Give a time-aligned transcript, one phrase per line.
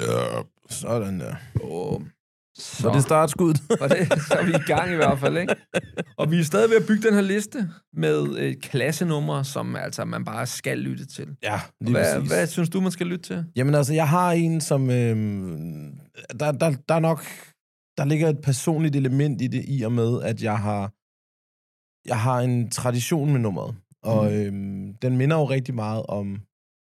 [0.00, 1.34] Ja, sådan der.
[1.62, 2.00] Åh,
[2.58, 3.62] Så det er startskuddet.
[3.80, 5.54] var det, så er vi i gang i hvert fald, ikke?
[6.18, 10.04] Og vi er stadig ved at bygge den her liste med øh, klassenumre, som altså
[10.04, 11.28] man bare skal lytte til.
[11.42, 12.30] ja, lige Hvad, præcis.
[12.30, 13.44] hvad synes du, man skal lytte til?
[13.56, 14.90] Jamen altså, jeg har en, som...
[14.90, 15.16] Øh,
[16.40, 17.24] der, der, der er nok...
[17.98, 20.92] Der ligger et personligt element i det, i og med, at jeg har...
[22.08, 23.74] Jeg har en tradition med nummeret.
[24.02, 24.34] Og Mhm.
[24.34, 26.40] øh, den minder jo rigtig meget om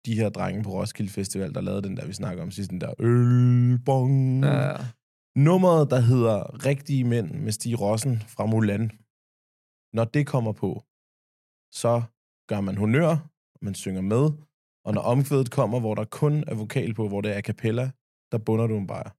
[0.07, 2.81] de her drenge på Roskilde Festival, der lavede den der, vi snakker om sidst, den
[2.81, 4.45] der ølbong.
[4.45, 4.73] Ja,
[5.37, 8.91] Nummeret, der hedder Rigtige Mænd med Stig Rossen fra Mulan.
[9.93, 10.71] Når det kommer på,
[11.73, 12.03] så
[12.49, 13.29] gør man honør,
[13.65, 14.25] man synger med,
[14.85, 17.91] og når omkvædet kommer, hvor der kun er vokal på, hvor det er a cappella,
[18.33, 19.11] der bunder du en bajer.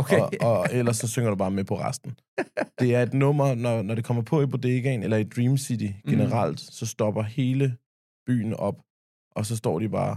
[0.00, 0.20] okay.
[0.20, 2.18] Og, og ellers så synger du bare med på resten.
[2.80, 5.90] Det er et nummer, når, når det kommer på i bodegaen, eller i Dream City
[6.08, 6.72] generelt, mm.
[6.78, 7.76] så stopper hele
[8.26, 8.76] byen op,
[9.38, 10.16] og så står de bare,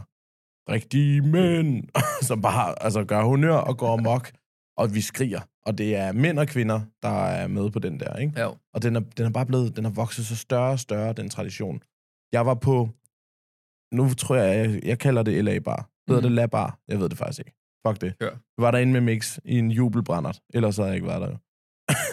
[0.69, 1.83] rigtige mænd,
[2.27, 4.31] som bare altså, gør honør og går amok,
[4.77, 5.41] og vi skriger.
[5.65, 8.33] Og det er mænd og kvinder, der er med på den der, ikke?
[8.41, 8.47] Ja.
[8.73, 11.29] Og den er, den er bare blevet, den har vokset så større og større, den
[11.29, 11.81] tradition.
[12.33, 12.89] Jeg var på,
[13.95, 15.89] nu tror jeg, jeg, jeg kalder det LA Bar.
[16.07, 16.29] Hedder Mhm.
[16.29, 16.79] det La Bar?
[16.87, 17.53] Jeg ved det faktisk ikke.
[17.87, 18.13] Fuck det.
[18.21, 18.25] Ja.
[18.25, 20.41] Jeg var derinde med Mix i en jubelbrændert.
[20.53, 21.29] Ellers havde jeg ikke været der.
[21.31, 21.37] jo.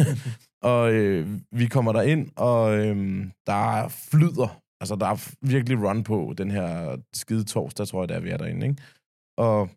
[0.72, 4.60] og øh, vi kommer der ind og øh, der er flyder.
[4.80, 8.36] Altså, der er virkelig run på den her skide torsdag, tror jeg, der vi er
[8.36, 8.82] derinde, ikke?
[9.38, 9.70] Og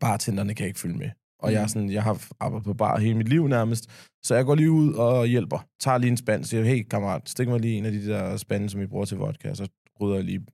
[0.00, 1.10] bartenderne kan ikke følge med.
[1.42, 3.90] Og jeg, er sådan, jeg har arbejdet på bar hele mit liv nærmest,
[4.24, 5.66] så jeg går lige ud og hjælper.
[5.80, 8.70] Tager lige en spand, siger, hey kammerat, stik mig lige en af de der spande,
[8.70, 9.68] som I bruger til vodka, og så
[10.00, 10.46] rydder jeg lige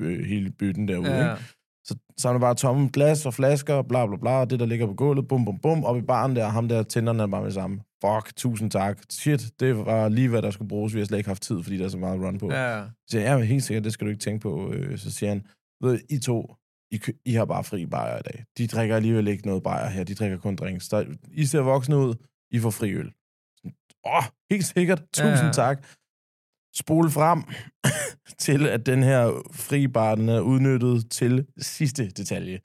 [0.00, 1.10] bø- hele bytten derude.
[1.10, 1.32] Ja.
[1.32, 1.44] Ikke?
[1.90, 4.86] Så samler bare tomme glas og flasker, og bla bla bla, og det der ligger
[4.86, 7.50] på gulvet, bum bum bum, op i baren der, ham der tænderne er bare med
[7.50, 7.80] sammen.
[8.04, 8.98] Fuck, tusind tak.
[9.10, 10.94] Shit, det var lige, hvad der skulle bruges.
[10.94, 12.52] Vi har slet ikke haft tid, fordi der er så meget run på.
[12.52, 12.84] Ja.
[13.08, 14.72] Så jeg, men helt sikkert, det skal du ikke tænke på.
[14.72, 15.46] Øh, Så siger han,
[15.82, 16.54] ved I to,
[16.92, 18.44] I, I har bare fri bajer i dag.
[18.58, 20.88] De drikker alligevel ikke noget bajer her, de drikker kun drinks.
[20.88, 22.14] Der, I ser voksne ud,
[22.50, 23.12] I får fri øl.
[24.06, 25.52] Åh, oh, helt sikkert, tusind ja.
[25.52, 25.84] tak.
[26.74, 27.42] Spol frem
[28.46, 32.60] til, at den her fribar, den er udnyttet til sidste detalje.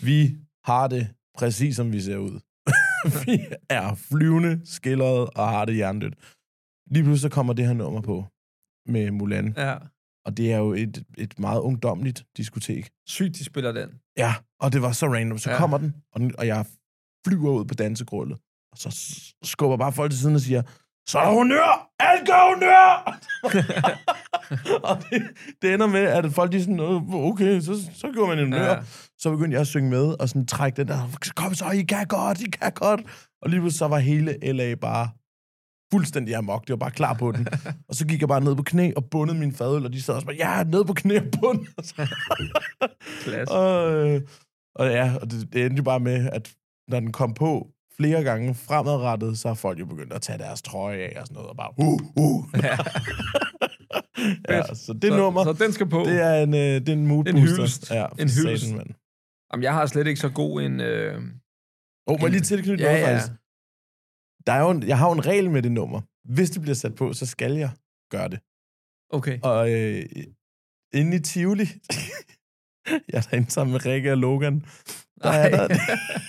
[0.00, 1.08] Vi har det
[1.38, 2.40] præcis, som vi ser ud.
[3.26, 6.14] vi er flyvende, skilleret og har det hjernedødt.
[6.90, 8.24] Lige pludselig så kommer det her nummer på
[8.92, 9.54] med Mulan.
[9.56, 9.76] ja.
[10.26, 12.90] Og det er jo et, et meget ungdomligt diskotek.
[13.08, 13.88] Sygt, de spiller den.
[14.16, 15.38] Ja, og det var så random.
[15.38, 15.56] Så Ja.
[15.58, 16.66] kommer den og, den, og jeg
[17.26, 18.38] flyver ud på dansegulvet.
[18.72, 18.88] Og så
[19.44, 20.62] skubber bare folk til siden og siger,
[21.08, 21.90] så er der honør!
[21.98, 23.18] Alt gør honør!
[24.90, 25.22] og det,
[25.62, 28.64] det, ender med, at folk de sådan, "Øh, okay, så, så gjorde man en honør.
[28.66, 28.72] Ja.
[28.72, 28.78] Ja.
[29.18, 32.06] Så begyndte jeg at synge med, og sådan trække den der, kom så, I kan
[32.06, 33.00] godt, I kan godt.
[33.42, 35.08] Og lige pludselig så var hele LA bare
[35.92, 36.62] fuldstændig amok.
[36.62, 37.46] Det var bare klar på den.
[37.88, 40.14] og så gik jeg bare ned på knæ og bundede min fadøl, og de sad
[40.14, 41.66] også bare, ja, ned på knæ og bund.
[43.24, 43.54] Klasse.
[43.54, 44.20] og, øh,
[44.74, 46.54] og ja, og det, det endte jo bare med, at
[46.88, 50.62] når den kom på flere gange fremadrettet, så har folk jo begyndt at tage deres
[50.62, 52.44] trøje af og sådan noget, og bare, uh, uh.
[52.62, 52.76] Ja.
[54.56, 55.98] ja, så det så, nummer, Så den skal på.
[55.98, 57.94] det er en, øh, det er en mood En booster.
[57.96, 58.64] Ja, En hyldest.
[58.64, 58.94] Satan.
[59.52, 60.80] Jamen, jeg har slet ikke så god en...
[60.80, 61.22] Øh...
[62.06, 63.14] Oh, må jeg lige tilknytte Ja, noget, ja.
[63.14, 63.32] faktisk?
[64.46, 66.00] Der er jo en, jeg har jo en regel med det nummer.
[66.34, 67.70] Hvis det bliver sat på, så skal jeg
[68.10, 68.40] gøre det.
[69.10, 69.38] Okay.
[69.42, 70.04] Og øh,
[70.94, 71.64] inde i Tivoli,
[73.12, 74.64] jeg er derinde sammen med Rikke og Logan,
[75.22, 75.76] der er, der,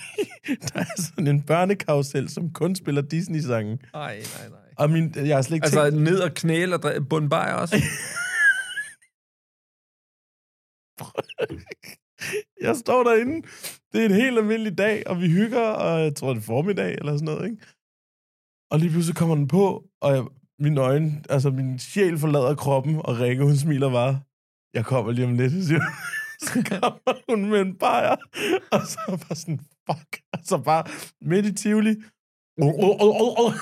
[0.72, 3.78] der er sådan en børnekarusel, som kun spiller Disney-sange.
[3.92, 4.58] Nej, nej, nej.
[4.78, 6.02] Og min, jeg har slet ikke Altså tænkt...
[6.02, 7.76] ned og knæle og dre- bundbajer også?
[12.60, 13.48] Jeg står derinde.
[13.92, 16.94] Det er en helt almindelig dag, og vi hygger, og jeg tror, det er formiddag
[16.94, 17.62] eller sådan noget, ikke?
[18.70, 20.24] Og lige pludselig kommer den på, og jeg,
[20.58, 24.20] mine øjne, altså min sjæl forlader kroppen, og Rikke, hun smiler bare.
[24.74, 25.80] Jeg kommer lige om lidt, siger.
[26.44, 28.16] så kommer hun med en bajer,
[28.70, 30.20] og så bare sådan, fuck.
[30.32, 30.84] og så bare
[31.20, 31.96] midt i Tivoli.
[32.62, 33.52] Oh, oh, oh, oh, oh.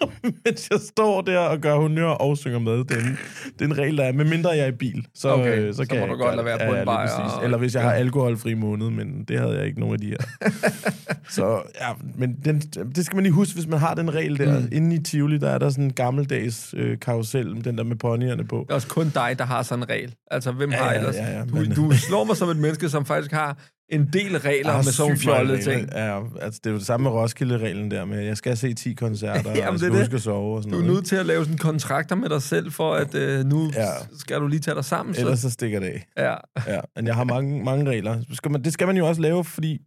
[0.44, 2.72] Mens jeg står der og gør honør og synger med.
[2.72, 3.18] Det er en,
[3.58, 5.06] det er en regel, der er, medmindre jeg er i bil.
[5.14, 7.36] Så, Okay, øh, så kan må jeg du godt lade være på en bajer præcis.
[7.38, 10.06] og- Eller hvis jeg har alkoholfri måned, men det havde jeg ikke nogen af de
[10.06, 10.16] her.
[11.36, 12.58] så ja, men den,
[12.94, 14.58] det skal man lige huske, hvis man har den regel der.
[14.60, 14.68] Mm.
[14.72, 18.44] Inde i Tivoli, der er der sådan en gammeldags øh, karusel, den der med ponyerne
[18.46, 18.64] på.
[18.66, 20.14] Det er også kun dig, der har sådan en regel.
[20.30, 21.14] Altså, hvem Ja, har ja, ellers?
[21.16, 23.58] ja, ja, du, men- du slår mig som et menneske, som faktisk har
[23.90, 25.88] en del regler har med sådan fjollede ting.
[25.92, 28.94] Ja, altså det er jo det samme med Roskilde-reglen der med, jeg skal se 10
[28.94, 29.98] koncerter, Jamen, og jeg skal det.
[29.98, 32.42] huske at sove og sådan Du er nødt til at lave sådan kontrakter med dig
[32.42, 33.86] selv, for at øh, nu Ja.
[34.18, 35.14] skal du lige tage dig sammen.
[35.14, 35.20] Så.
[35.20, 36.06] Ellers så stikker det af.
[36.16, 36.34] Ja.
[36.74, 38.22] Ja, men jeg har mange, mange regler.
[38.32, 39.78] Skal man, det skal man jo også lave, fordi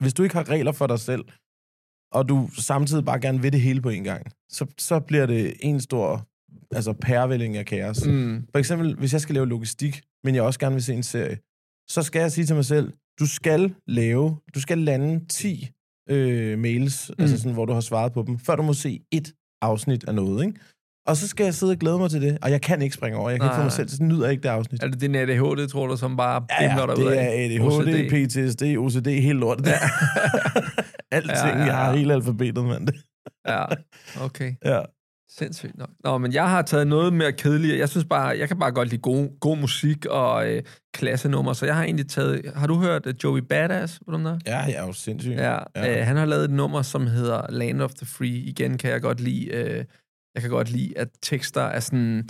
[0.00, 1.24] hvis du ikke har regler for dig selv,
[2.12, 5.54] og du samtidig bare gerne vil det hele på en gang, så, så bliver det
[5.60, 6.26] en stor
[6.74, 8.06] altså pærevælling af kaos.
[8.06, 8.44] Mm.
[8.52, 11.38] For eksempel, hvis jeg skal lave logistik, men jeg også gerne vil se en serie,
[11.90, 15.68] så skal jeg sige til mig selv, du skal lave, du skal lande 10
[16.10, 17.22] øh, mails, mm.
[17.22, 19.32] altså sådan, hvor du har svaret på dem, før du må se et
[19.62, 20.58] afsnit af noget, ikke?
[21.06, 23.18] Og så skal jeg sidde og glæde mig til det, og jeg kan ikke springe
[23.18, 23.30] over.
[23.30, 24.82] Jeg kan Nej, ikke få mig selv, så nyder jeg ikke det afsnit.
[24.82, 27.24] Er det din ADHD, tror du, som bare Ja, ja, dig ud det af?
[27.26, 29.66] er ADHD, PTSD, OCD, helt lort.
[29.66, 29.72] Ja.
[31.16, 32.88] Alting, Ja, ja, ja, jeg har hele alfabetet, mand.
[33.48, 33.64] Ja,
[34.20, 34.54] okay.
[34.64, 34.80] Ja.
[35.30, 35.88] Sindssygt nok.
[36.04, 37.78] Nå, men jeg har taget noget mere kedeligt.
[37.78, 40.62] Jeg synes bare, jeg kan bare godt lide god, god musik og øh,
[40.94, 42.52] klassenummer, så jeg har egentlig taget...
[42.54, 44.00] Har du hørt uh, Joey Badass?
[44.06, 44.52] Ved du om det er?
[44.52, 45.30] ja, jeg er jo sindssyg.
[45.30, 46.00] Ja, ja.
[46.00, 48.28] Øh, han har lavet et nummer, som hedder Land of the Free.
[48.28, 49.84] Igen kan jeg godt lide, øh,
[50.34, 52.28] jeg kan godt lide, at tekster er sådan...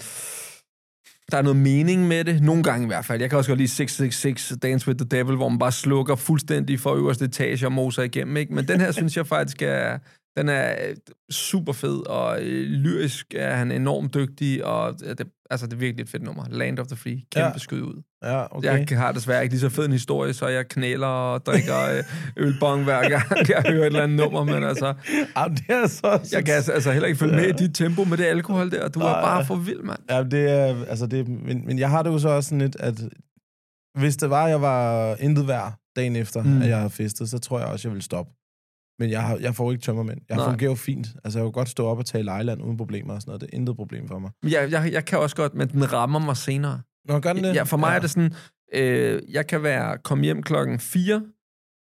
[1.30, 3.20] Der er noget mening med det, nogle gange i hvert fald.
[3.20, 6.80] Jeg kan også godt lide 666, Dance with the Devil, hvor man bare slukker fuldstændig
[6.80, 8.54] for øverste etage og moser igennem, ikke?
[8.54, 9.98] Men den her synes jeg faktisk er...
[10.38, 10.96] Den er øh,
[11.30, 15.76] super fed, og øh, lyrisk er han enormt dygtig, og øh, det, altså, det er
[15.76, 16.44] virkelig et fedt nummer.
[16.50, 17.12] Land of the Free.
[17.12, 17.46] Kæmpe Ja.
[17.46, 17.58] ja.
[17.58, 18.02] skud ud.
[18.24, 18.86] Ja, okay.
[18.90, 22.02] Jeg har desværre ikke lige så fed en historie, så jeg knæler og drikker
[22.36, 24.86] ølbong hver gang, jeg hører et eller andet nummer, men altså,
[25.36, 26.28] Jamen, det er så...
[26.32, 28.88] jeg kan altså, altså heller ikke følge med i dit tempo med det alkohol der.
[28.88, 29.20] Du er Nej.
[29.22, 29.98] bare for vild, mand.
[30.10, 30.84] Ja, det er...
[30.88, 32.94] Altså, det, men, men jeg har det jo så også sådan lidt, at
[33.98, 36.62] hvis det var, jeg var intet værd dagen efter, Mm.
[36.62, 38.32] at jeg har festet, så tror jeg også, jeg vil stoppe.
[38.98, 40.20] Men jeg, har, jeg får ikke tømmermænd.
[40.28, 40.46] Jeg Nej.
[40.46, 41.06] fungerer jo fint.
[41.24, 43.40] Altså, jeg kan godt stå op og tale lejland uden problemer og sådan noget.
[43.40, 44.30] Det er intet problem for mig.
[44.42, 46.80] Jeg, jeg, jeg kan også godt, men den rammer mig senere.
[47.08, 47.54] Nå, gør den det?
[47.54, 47.94] Ja, for mig ja.
[47.96, 48.34] er det sådan,
[48.74, 51.22] øh, jeg kan være komme hjem klokken 4,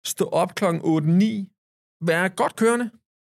[0.06, 2.90] stå op klokken 8-9, være godt kørende,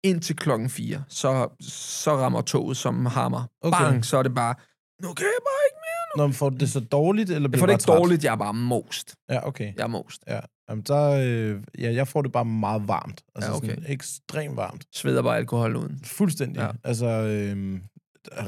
[0.04, 1.04] indtil klokken 4.
[1.08, 3.42] Så, så rammer toget som hammer.
[3.62, 3.78] Okay.
[3.84, 4.54] Bang, så er det bare,
[5.02, 6.16] nu kan jeg bare ikke mere.
[6.22, 7.98] Nå, men får det så dårligt, eller Jeg bliver får du det ikke træt?
[7.98, 9.14] dårligt, jeg er bare most.
[9.30, 9.72] Ja, okay.
[9.76, 10.22] Jeg er most.
[10.26, 10.40] Ja,
[10.70, 13.24] Jamen, så, øh, ja, jeg får det bare meget varmt.
[13.34, 13.68] Altså Ja, ja, okay.
[13.68, 14.84] sådan ekstremt varmt.
[14.94, 16.00] Sveder bare alkohol uden.
[16.04, 16.60] Fuldstændig.
[16.60, 16.64] Ja.
[16.66, 16.70] Ja.
[16.84, 17.78] Altså, øh,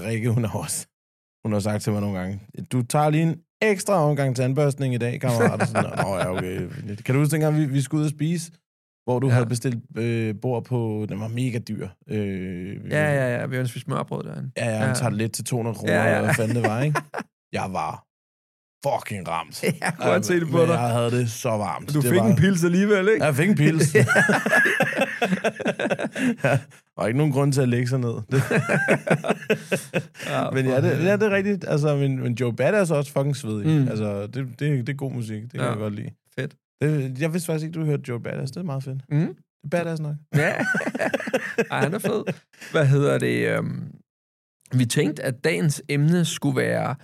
[0.07, 0.87] Rikke, hun har også
[1.47, 2.41] hun har sagt til mig nogle gange,
[2.73, 5.69] du tager lige en ekstra omgang tandbørstning i dag, kammerat.
[5.69, 6.69] Sådan, Nå ja, okay.
[7.05, 8.53] Kan du huske dengang, vi, vi skulle ud og spise,
[9.05, 9.31] hvor du Ja.
[9.31, 9.35] ja.
[9.35, 11.89] havde bestilt øh, bord på, den var mega dyr.
[12.09, 13.47] Øh, Ja, ja, ja.
[13.47, 14.51] Vi ønsker smørbrød derinde.
[14.57, 14.79] Ja, ja, Ja.
[14.87, 16.17] han tager lidt til 200 kroner, Ja, ja, ja.
[16.17, 16.23] ja.
[16.25, 17.01] hvad fanden det var, ikke?
[17.59, 18.05] Jeg var
[18.87, 19.63] fucking ramt.
[19.81, 20.69] Jeg kunne godt se det på dig.
[20.69, 21.95] Jeg havde det så varmt.
[21.95, 22.27] Du det fik var...
[22.27, 23.25] en pils alligevel, ikke?
[23.25, 23.95] Jeg fik en pils.
[26.45, 26.59] ja,
[26.97, 28.15] og ikke nogen grund til at lægge sig ned.
[30.27, 31.65] Ja, men ja det, ja, det er rigtigt.
[31.69, 33.67] Altså, men, men Joe Badass er også fucking svedig.
[33.67, 33.89] Mm.
[33.89, 35.43] Altså, det, det, det er god musik.
[35.43, 35.69] Det kan Ja.
[35.69, 36.11] jeg godt lide.
[36.39, 36.55] Fedt.
[36.83, 38.53] Det, jeg vidste faktisk ikke, du hørte Joe Badass.
[38.53, 38.99] Det er meget fedt.
[39.11, 39.35] Mm.
[39.71, 40.15] Badass nok.
[40.35, 40.53] Ja.
[41.71, 42.25] Ej, han er fed.
[42.73, 43.49] Hvad hedder det?
[43.49, 43.83] Øhm,
[44.73, 46.95] vi tænkte, at dagens emne skulle være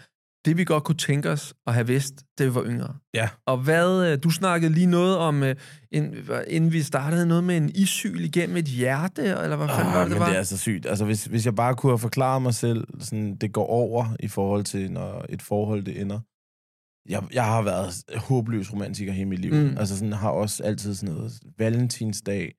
[0.44, 2.94] det, vi godt kunne tænke os at have vidst, da vi var yngre.
[3.14, 3.28] Ja.
[3.46, 5.56] Og hvad, øh, du snakkede lige noget om, øh,
[5.90, 6.14] en,
[6.46, 10.10] inden vi startede, noget med en isyl igennem et hjerte, eller hvad fanden var det,
[10.10, 10.28] det var?
[10.28, 10.86] det er så sygt.
[10.86, 14.28] Altså, hvis, hvis jeg bare kunne have forklaret mig selv, sådan, det går over i
[14.28, 16.20] forhold til, når et forhold det ender.
[17.08, 19.54] Jeg, jeg har været håbløs romantiker hele mit liv.
[19.54, 19.76] Mm.
[19.78, 22.52] Altså, sådan, har også altid sådan noget valentinsdag.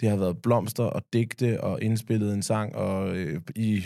[0.00, 3.82] Det har været blomster og digte og indspillet en sang, og øh, i,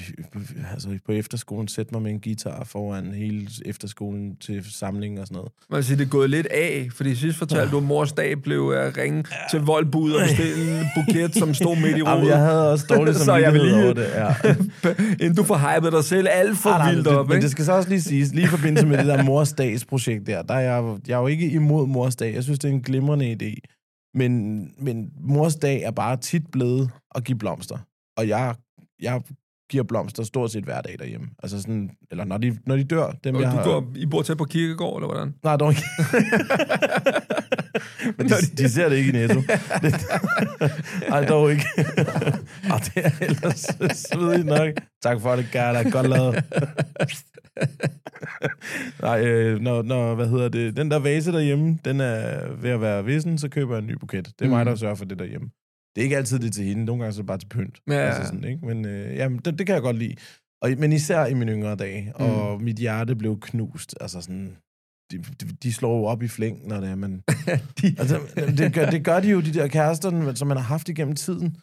[0.72, 5.34] altså, på efterskolen sætte mig med en guitar foran hele efterskolen til samling og sådan
[5.36, 5.52] noget.
[5.70, 8.72] Man sige, det er gået lidt af, fordi sidst fortalte du, at mors dag blev
[8.76, 9.36] at ringe ja.
[9.50, 12.28] til voldbud og bestille en buket, som stod midt i rodet.
[12.28, 14.06] jeg havde også dårligt Så jeg vil lige- over det.
[14.14, 14.34] Ja.
[15.24, 17.36] Inden du får hypet dig selv alt for Ah, nej, vildt men op, det, men
[17.36, 17.42] ikke?
[17.44, 20.26] det skal så også lige siges, lige i forbindelse med det der mors dags projekt
[20.26, 22.34] der, der er jeg, jeg er jo ikke imod mors dag.
[22.34, 23.78] Jeg synes, det er en glimrende idé.
[24.14, 27.78] Men, men mors dag er bare tit blevet at give blomster.
[28.16, 28.54] Og jeg,
[29.00, 29.22] jeg
[29.70, 31.28] giver blomster stort set hver dag derhjemme.
[31.42, 33.64] Altså sådan, eller når de, når de dør, dem jeg Og har...
[33.64, 35.34] du går, I bor tæt på kirkegård, eller hvordan?
[35.44, 35.82] Nej, dog ikke.
[38.18, 39.40] Men de, de ser det ikke i Netto.
[41.08, 41.64] Nej, dog ikke.
[42.70, 44.68] Og det er ellers svedigt nok.
[45.02, 45.90] Tak for det, Gerda.
[45.90, 46.44] Godt lavet.
[49.02, 52.80] Nej, øh, når, når, hvad hedder det, den der vase derhjemme, den er ved at
[52.80, 54.32] være vissen, så køber jeg en ny buket.
[54.38, 54.68] Det er mig, Mm.
[54.70, 55.50] der sørger for det derhjemme.
[55.96, 57.80] Det er ikke altid det til hende, nogle gange så er det bare til pynt.
[57.88, 57.92] Ja.
[57.94, 58.66] Altså sådan, ikke?
[58.66, 60.14] Men øh, jamen, det, det kan jeg godt lide.
[60.62, 62.24] Og, men især i mine yngre dage, Mm.
[62.24, 63.94] og mit hjerte blev knust.
[64.00, 64.56] Altså sådan,
[65.12, 67.22] de, de, de slår jo op i flæng, når det er, man...
[67.82, 68.20] de, Altså,
[68.58, 71.56] det, gør, det gør de jo, de der kærester, som man har haft igennem tiden.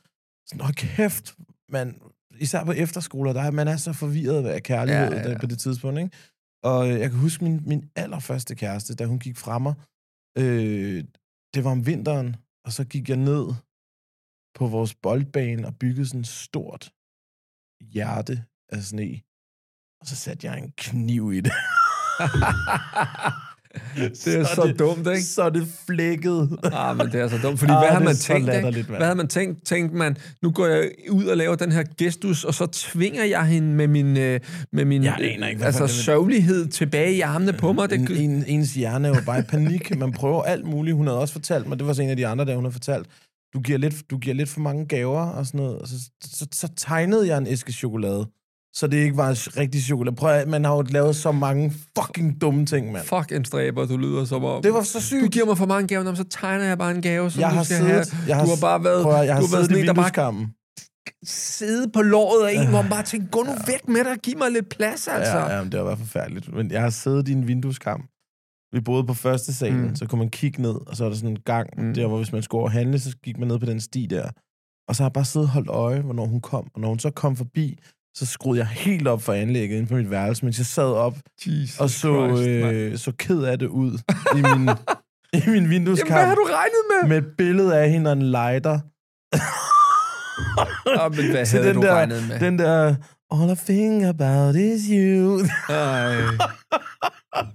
[0.48, 1.36] Sådan, kæft,
[1.72, 1.96] man,
[2.42, 5.46] især på efterskoler, der er man er så forvirret af kærlighed Ja, ja, ja, på
[5.46, 6.18] det tidspunkt, ikke?
[6.64, 9.74] Og øh, jeg kan huske min, min allerførste kæreste, da hun gik fra mig.
[10.38, 11.04] Øh,
[11.54, 13.54] det var om vinteren, og så gik jeg ned
[14.56, 16.94] på vores boldbane og byggede sådan et stort
[17.82, 19.22] hjerte af sne.
[20.02, 21.54] Og så satte jeg en kniv i det.
[24.26, 25.24] det er så, dumt, ikke?
[25.24, 26.50] Så er det flækket.
[26.64, 28.84] Ah, men det er så dumt, fordi Ah, hvad har det man så tænkt, ikke?
[28.84, 29.66] Hvad havde man tænkt?
[29.66, 33.46] Tænkte man, nu går jeg ud og laver den her gestus, og så tvinger jeg
[33.46, 34.40] hende med min, øh,
[34.74, 37.94] med min Jeg aner ikke, altså, det- sørgelighed tilbage i armene på mig.
[37.94, 39.98] En, Det, en, ens hjerne er jo bare i panik.
[39.98, 40.96] Man prøver alt muligt.
[40.96, 42.74] Hun havde også fortalt mig, det var så en af de andre, der hun havde
[42.74, 43.08] fortalt,
[43.54, 45.80] du giver lidt, du giver lidt for mange gaver og sådan noget.
[45.80, 48.26] Og så, så, så tegnede jeg en æske chokolade,
[48.76, 50.16] så det ikke var rigtig chokolade.
[50.16, 53.06] Prøv at, man har jo lavet så mange fucking dumme ting, mand.
[53.06, 54.62] fuck en stræber, du lyder som om.
[54.64, 55.22] Det var så sygt.
[55.24, 57.50] Du giver mig for mange gaver, nå, så tegner jeg bare en gave, som jeg
[57.50, 58.06] du har skal siddet, have.
[58.28, 59.88] jeg har, du har bare været, prøv at, jeg har du har været siddet i
[59.88, 60.48] sådan en, der bare
[61.24, 64.38] sidde på låret af en, hvor man bare tænker, gå nu væk med dig, giv
[64.38, 65.38] mig lidt plads, altså.
[65.38, 66.54] Ja, ja, det var bare forfærdeligt.
[66.54, 68.06] Men jeg har siddet i en vindueskamp.
[68.74, 69.96] Vi boede på første salen, Mm.
[69.96, 71.94] så kunne man kigge ned, og så er der sådan en gang, Mm.
[71.94, 74.30] der hvor hvis man skulle handle, så gik man ned på den sti der.
[74.88, 76.68] Og så har jeg bare siddet og holdt øje, hvornår hun kom.
[76.74, 77.80] Og når hun så kom forbi,
[78.16, 81.18] så skruede jeg helt op for anlægget inde på mit værelse, mens jeg sad op
[81.46, 83.92] Jesus og så, Christ, øh, så ked af det ud
[84.36, 84.70] i min, i min
[85.46, 86.12] Jamen, hvad vindueskamp.
[86.12, 87.10] har du regnet med?
[87.10, 88.80] Med et billede af hende og en lighter.
[91.02, 92.40] Oh, men hvad Så havde den du der, regnet med?
[92.40, 92.96] Den der,
[93.32, 95.38] all I think about is you.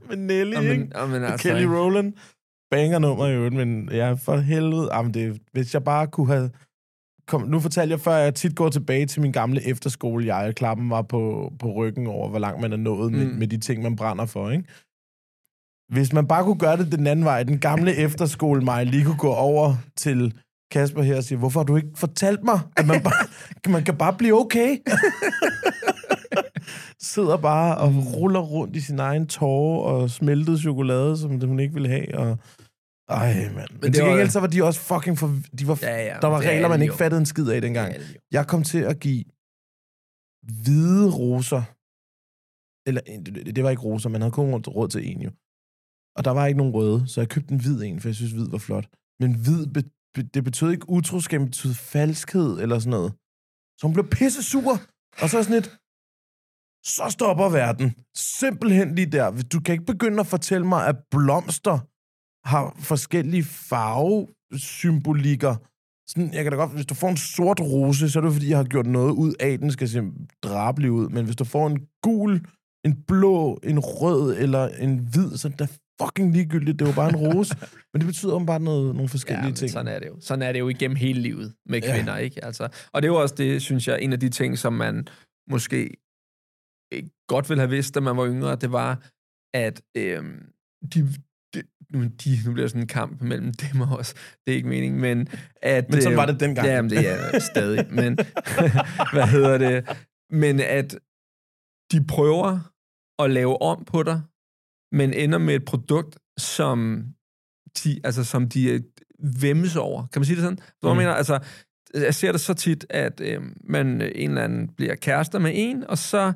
[0.09, 0.89] Med Nelly, Jamen, ikke?
[0.99, 2.13] jamen, Og altså, Kelly Rowland.
[2.71, 4.89] Banger nummer i øvrigt, men ja, for helvede.
[4.93, 6.51] Jamen, det, hvis jeg bare kunne have...
[7.27, 10.37] Kom, nu fortalte jeg før, at jeg tit går tilbage til min gamle efterskole.
[10.37, 13.19] Jeg klappen var på, på ryggen over, hvor langt man er nået mm.
[13.19, 14.65] med, med de ting, man brænder for, ikke?
[15.93, 19.17] Hvis man bare kunne gøre det den anden vej, den gamle efterskole mig lige kunne
[19.17, 20.35] gå over til
[20.71, 23.27] Kasper her og sige, hvorfor har du ikke fortalt mig, at man, bare,
[23.73, 24.77] man kan bare blive okay?
[27.01, 31.61] Sidder bare og ruller rundt i sin egen tårer og smeltet chokolade, som det hun
[31.61, 32.19] ikke ville have.
[32.19, 32.39] Og...
[33.09, 33.71] Ej, mand.
[33.71, 35.27] Men, Men til var- gengæld så var de også fucking for...
[35.59, 35.79] De var...
[35.83, 37.95] Ja, ja, der var er regler, man ikke fattede en skid af dengang.
[38.31, 39.25] Jeg kom til at give
[40.43, 41.63] hvide roser.
[42.89, 43.01] Eller,
[43.47, 45.31] det det var ikke roser, man havde kun råd til en jo.
[46.17, 48.33] Og der var ikke nogen røde, så jeg købte en hvid en, for jeg synes,
[48.33, 48.87] hvid var flot.
[49.21, 49.83] Men hvid, be,
[50.15, 53.11] be, det betød ikke utroskab, det betød falskhed eller sådan noget.
[53.79, 54.73] Så hun blev pisse sur.
[55.23, 55.69] Og så sådan et,
[56.95, 57.89] så stopper verden.
[58.41, 59.27] Simpelthen lige der.
[59.53, 61.77] Du kan ikke begynde at fortælle mig, at blomster
[62.45, 65.57] har forskellige farvesymbolikker.
[66.11, 68.49] Sådan, jeg kan da godt, hvis du får en sort rose, så er det fordi,
[68.49, 70.03] jeg har gjort noget ud af, den skal se
[70.43, 71.09] drabelig ud.
[71.09, 72.47] Men hvis du får en gul,
[72.85, 75.67] en blå, en rød eller en hvid, så er det da
[76.03, 76.79] fucking ligegyldigt.
[76.79, 77.57] Det er jo bare en rose.
[77.93, 79.71] men det betyder bare noget, nogle forskellige Ja, ting.
[79.71, 80.17] sådan er det jo.
[80.21, 81.95] Sådan er det jo igennem hele livet med Ja.
[81.97, 82.45] kvinder, ikke?
[82.45, 85.09] Altså, og det er jo også det, synes jeg, en af de ting, som man
[85.51, 85.91] måske
[86.93, 89.11] ikke godt ville have vidst, da man var yngre, det var,
[89.55, 90.43] at øhm,
[90.95, 91.09] de,
[91.55, 94.15] de, nu, de, nu bliver det sådan en kamp mellem dem og os.
[94.15, 95.29] Det er ikke meningen, men
[95.63, 95.91] at...
[95.91, 96.69] Men sådan var det dengang.
[96.69, 97.87] Ja, men det er stadig.
[97.91, 98.19] Men,
[99.15, 99.99] hvad hedder det?
[100.31, 100.99] Men at
[101.93, 102.59] de prøver
[103.19, 104.23] at lave om på dig,
[104.93, 107.05] men ender med et produkt, som
[107.85, 108.81] de, altså, som de øh,
[109.41, 110.07] vemmes over.
[110.07, 110.59] Kan man sige det sådan?
[110.59, 110.91] Så mm.
[110.91, 110.97] Mm.
[110.97, 111.39] mener, altså,
[111.95, 115.53] jeg ser det så tit, at øh, man øh, en eller anden bliver kærester med
[115.55, 116.33] en, og så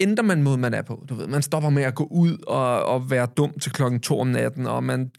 [0.00, 1.04] ændrer man måden, man er på.
[1.08, 4.20] Du ved, man stopper med at gå ud og, og være dum til klokken to
[4.20, 5.10] om natten, og man,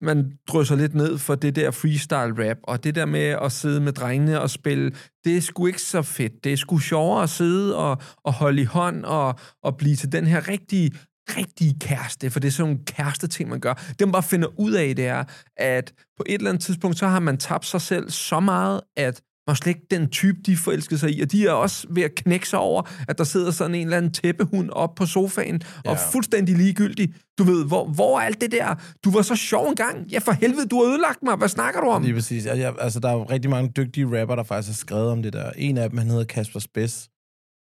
[0.00, 3.80] man drysser lidt ned for det der freestyle rap, og det der med at sidde
[3.80, 4.92] med drengene og spille,
[5.24, 6.44] det er sgu ikke så fedt.
[6.44, 10.12] Det er sgu sjovere at sidde og, og holde i hånd og, og blive til
[10.12, 10.92] den her rigtige
[11.28, 13.74] rigtige kæreste, for det er sådan nogle kæreste ting, man gør.
[13.74, 15.24] Det, man bare finder ud af, det er,
[15.56, 19.22] at på et eller andet tidspunkt, så har man tabt sig selv så meget, at
[19.52, 22.14] er slet ikke den type, de forelsker sig i, og de er også ved at
[22.14, 25.90] knække sig over, at der sidder sådan en eller anden tæppehund op på sofaen, ja.
[25.90, 27.14] og fuldstændig ligegyldig.
[27.38, 28.74] Du ved, hvor, hvor er alt det der?
[29.04, 30.06] Du var så sjov engang.
[30.12, 31.36] Ja, for helvede, du har ødelagt mig.
[31.36, 32.02] Hvad snakker du om?
[32.02, 32.46] Lige præcis.
[32.46, 35.32] Jeg, altså, der er jo rigtig mange dygtige rapper, der faktisk har skrevet om det
[35.32, 35.50] der.
[35.56, 37.08] En af dem, han hedder Kasper Spes,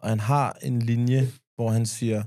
[0.02, 2.22] og han har en linje, hvor han siger,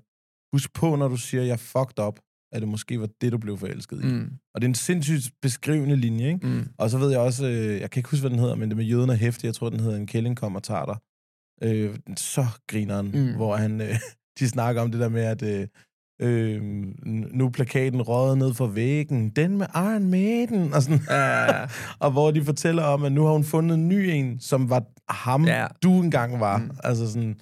[0.56, 2.20] husk på, når du siger, jeg fucked up,
[2.54, 4.08] at det måske var det, du blev forelsket i.
[4.08, 4.30] Mm.
[4.56, 6.48] Og det er en sindssygt beskrivende linje, ikke?
[6.48, 6.68] mm.
[6.78, 8.78] Og så ved jeg også, øh, jeg kan ikke huske, hvad den hedder, men det
[8.78, 9.46] med jøden er hæftig.
[9.46, 10.98] Jeg tror, den hedder En kælling kommer og tager dig.
[11.64, 13.36] Øh, så grineren, Mm.
[13.36, 13.96] hvor han, øh,
[14.40, 15.68] de snakker om det der med, at øh,
[16.22, 16.62] Øh,
[17.34, 19.30] nu plakaten røget ned fra væggen.
[19.30, 20.74] Den med Iron Maiden.
[20.74, 21.00] Og, sådan.
[21.10, 21.66] Ja.
[22.06, 24.84] og hvor de fortæller om, at nu har hun fundet en ny en, som var
[25.14, 25.68] ham, Ja.
[25.84, 26.58] du engang var.
[26.58, 26.72] Mm.
[26.84, 27.40] Altså sådan,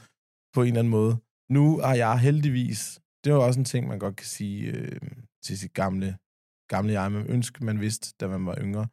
[0.54, 1.18] på en eller anden måde.
[1.50, 3.00] Nu er jeg heldigvis...
[3.24, 5.02] Det var også en ting, man godt kan sige øh,
[5.44, 6.18] til sit gamle,
[6.68, 7.12] gamle jeg.
[7.12, 8.88] Man ønsker, man vidste, da man var yngre,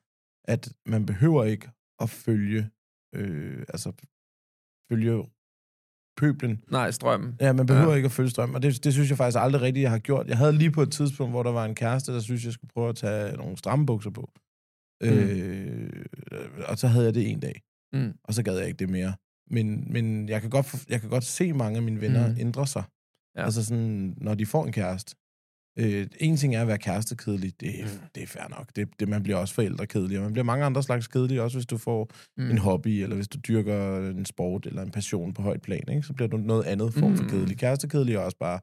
[0.44, 1.70] at man behøver ikke
[2.00, 2.70] at følge,
[3.14, 3.92] øh, altså
[4.90, 5.30] følge
[6.16, 6.64] pøblen.
[6.70, 7.36] Nej, strømmen.
[7.40, 7.94] Ja, man behøver Ja.
[7.96, 10.26] ikke at følge strøm, og det, det synes jeg faktisk aldrig rigtigt, jeg har gjort.
[10.26, 12.70] Jeg havde lige på et tidspunkt, hvor der var en kæreste, der synes, jeg skulle
[12.74, 14.30] prøve at tage nogle stramme bukser på.
[15.02, 15.08] Mm.
[15.08, 16.06] Øh,
[16.68, 18.12] og så havde jeg det en dag, Mm.
[18.24, 19.14] og så gad jeg ikke det mere.
[19.50, 22.38] Men, men jeg, kan godt, jeg kan godt se mange af mine venner mm.
[22.38, 22.82] ændre sig.
[23.38, 23.42] Ja.
[23.42, 23.46] Ja.
[23.46, 25.14] Altså sådan, når de får en kæreste.
[25.78, 27.88] Øh, en ting er at være kærestekedelig, det, Mm.
[28.14, 28.68] det er fair nok.
[28.76, 31.66] Det, det, man bliver også forældrekedelig, og man bliver mange andre slags kedelig, også hvis
[31.66, 32.50] du får Mm.
[32.50, 36.02] en hobby, eller hvis du dyrker en sport eller en passion på højt plan, ikke?
[36.02, 37.30] så bliver du noget andet form for Mm.
[37.30, 37.58] kedelig.
[37.58, 38.60] Kærestekedelig er også bare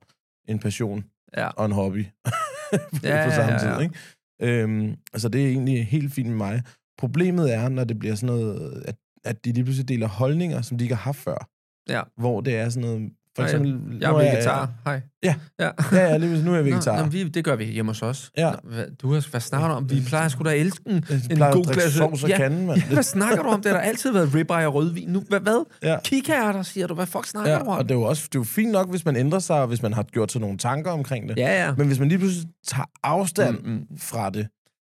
[0.47, 1.03] en passion
[1.37, 1.47] Ja.
[1.47, 2.27] og en hobby på,
[2.71, 3.75] Ja, på ja, samme ja, ja.
[3.77, 3.83] tid.
[3.83, 4.63] Ikke?
[4.63, 6.61] Øhm, altså det er egentlig helt fint med mig.
[6.97, 10.77] Problemet er, når det bliver sådan noget, at, at de lige pludselig deler holdninger, som
[10.77, 11.49] de ikke har haft før.
[11.89, 12.01] Ja.
[12.17, 13.11] Hvor det er sådan noget...
[13.35, 14.69] For Hej, eksempel, Jeg er vegetar.
[14.85, 15.01] Hej.
[15.23, 15.35] Ja.
[15.59, 15.69] Ja.
[15.91, 16.97] Ja, ja, lige nu er jeg Nå, vegetar.
[16.97, 18.31] jamen, vi, det gør vi hjemme hos os.
[18.37, 18.49] Ja.
[18.51, 19.89] Nå, hvad, du har, hvad snakker du om?
[19.89, 21.93] Vi plejer sgu da at elske en, Jeg en god glas...
[21.93, 22.79] sovs og kanden, mand.
[22.79, 23.61] Ja, hvad snakker du om?
[23.61, 25.09] Det har der altid været ribeye og rødvin.
[25.09, 25.39] Nu, hvad?
[25.39, 25.65] hvad?
[25.83, 25.97] Ja.
[26.03, 26.93] Kikærter, siger du.
[26.93, 27.67] Hvad fuck snakker Ja, du om?
[27.77, 29.67] og det er jo også det er jo fint nok, hvis man ændrer sig, og
[29.67, 31.37] hvis man har gjort sig nogle tanker omkring det.
[31.37, 31.73] Ja, ja.
[31.77, 33.97] Men hvis man lige pludselig tager afstand Mm, mm.
[33.99, 34.47] fra det,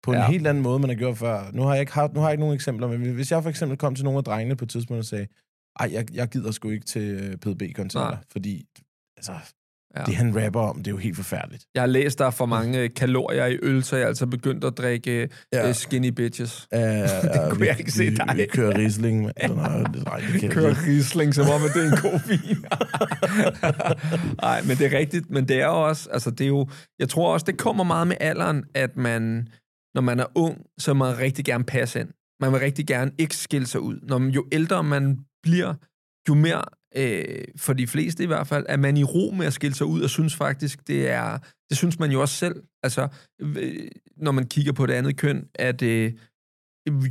[0.03, 0.27] på en Ja.
[0.27, 1.41] helt anden måde, man har gjort før.
[1.53, 3.49] Nu har jeg ikke, haft, nu har jeg ikke nogen eksempler, men hvis jeg for
[3.49, 5.27] eksempel kom til nogle af drengene på et tidspunkt og sagde,
[5.79, 8.65] ej, jeg, jeg gider sgu ikke til øh, PDB-koncerter, fordi
[9.17, 9.33] altså,
[9.95, 9.99] Ja.
[9.99, 10.05] ja.
[10.05, 11.65] det han rapper om, det er jo helt forfærdeligt.
[11.75, 14.27] Jeg har læst, der er for mange øh, kalorier i øl, så jeg er altså
[14.27, 15.65] begyndt at drikke ja.
[15.65, 15.73] Ja.
[15.73, 16.67] skinny bitches.
[16.75, 18.25] Uh, det kunne jeg ikke se vi, dig.
[18.35, 19.21] Vi, vi kører Riesling.
[19.21, 19.31] Nej,
[20.31, 20.85] det, kan Kører.
[20.87, 22.65] Riesling, som om, at det er en god vin.
[24.41, 25.29] Nej, men det er rigtigt.
[25.29, 26.67] Men det er jo også, altså det er jo,
[26.99, 29.47] jeg tror også, det kommer meget med alderen, at man,
[29.95, 32.09] når man er ung, så man rigtig gerne passe ind.
[32.41, 33.99] Man vil rigtig gerne ikke skille sig ud.
[34.03, 35.73] Når man, jo ældre man bliver,
[36.29, 36.63] jo mere,
[36.95, 39.87] øh, for de fleste i hvert fald, at man i ro med at skille sig
[39.87, 41.37] ud, og synes faktisk, det er,
[41.69, 42.63] det synes man jo også selv.
[42.83, 43.07] Altså,
[43.39, 46.13] øh, når man kigger på det andet køn, at øh,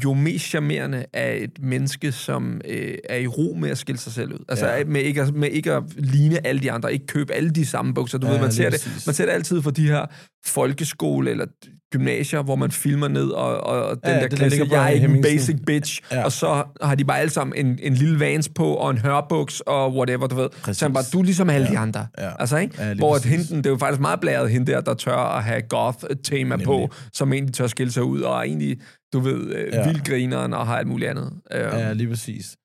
[0.04, 4.12] jo mest charmerende er et menneske, som øh, er i ro med at skille sig
[4.12, 4.44] selv ud.
[4.48, 4.84] Altså Ja.
[4.84, 7.94] med, ikke at, med ikke at ligne alle de andre, ikke købe alle de samme
[7.94, 8.18] bukser.
[8.18, 10.06] Du Ja, ved, man ser, det, man ser det altid for de her
[10.46, 11.46] folkeskole eller
[11.92, 15.22] gymnasier, hvor man filmer ned, og, og, den Ja, der klassiker, jeg er ikke en
[15.22, 16.24] basic bitch, ja.
[16.24, 19.60] Og så har de bare alle sammen en, en lille vans på, og en hørbuks,
[19.60, 20.48] og whatever, du ved.
[20.62, 20.78] Præcis.
[20.78, 21.72] Så han bare, du er ligesom alle Ja.
[21.72, 22.06] de andre.
[22.18, 22.30] Ja.
[22.38, 22.82] Altså, ikke?
[22.82, 25.44] Ja, hvor at henten, det er jo faktisk meget blæret hende der, der tør at
[25.44, 28.76] have goth-tema på, som egentlig tør skille sig ud, og egentlig,
[29.16, 29.88] du ved, øh, Ja.
[29.88, 31.33] vildt grineren og har alt muligt andet.
[31.52, 32.57] Øh, Ja, lige præcis.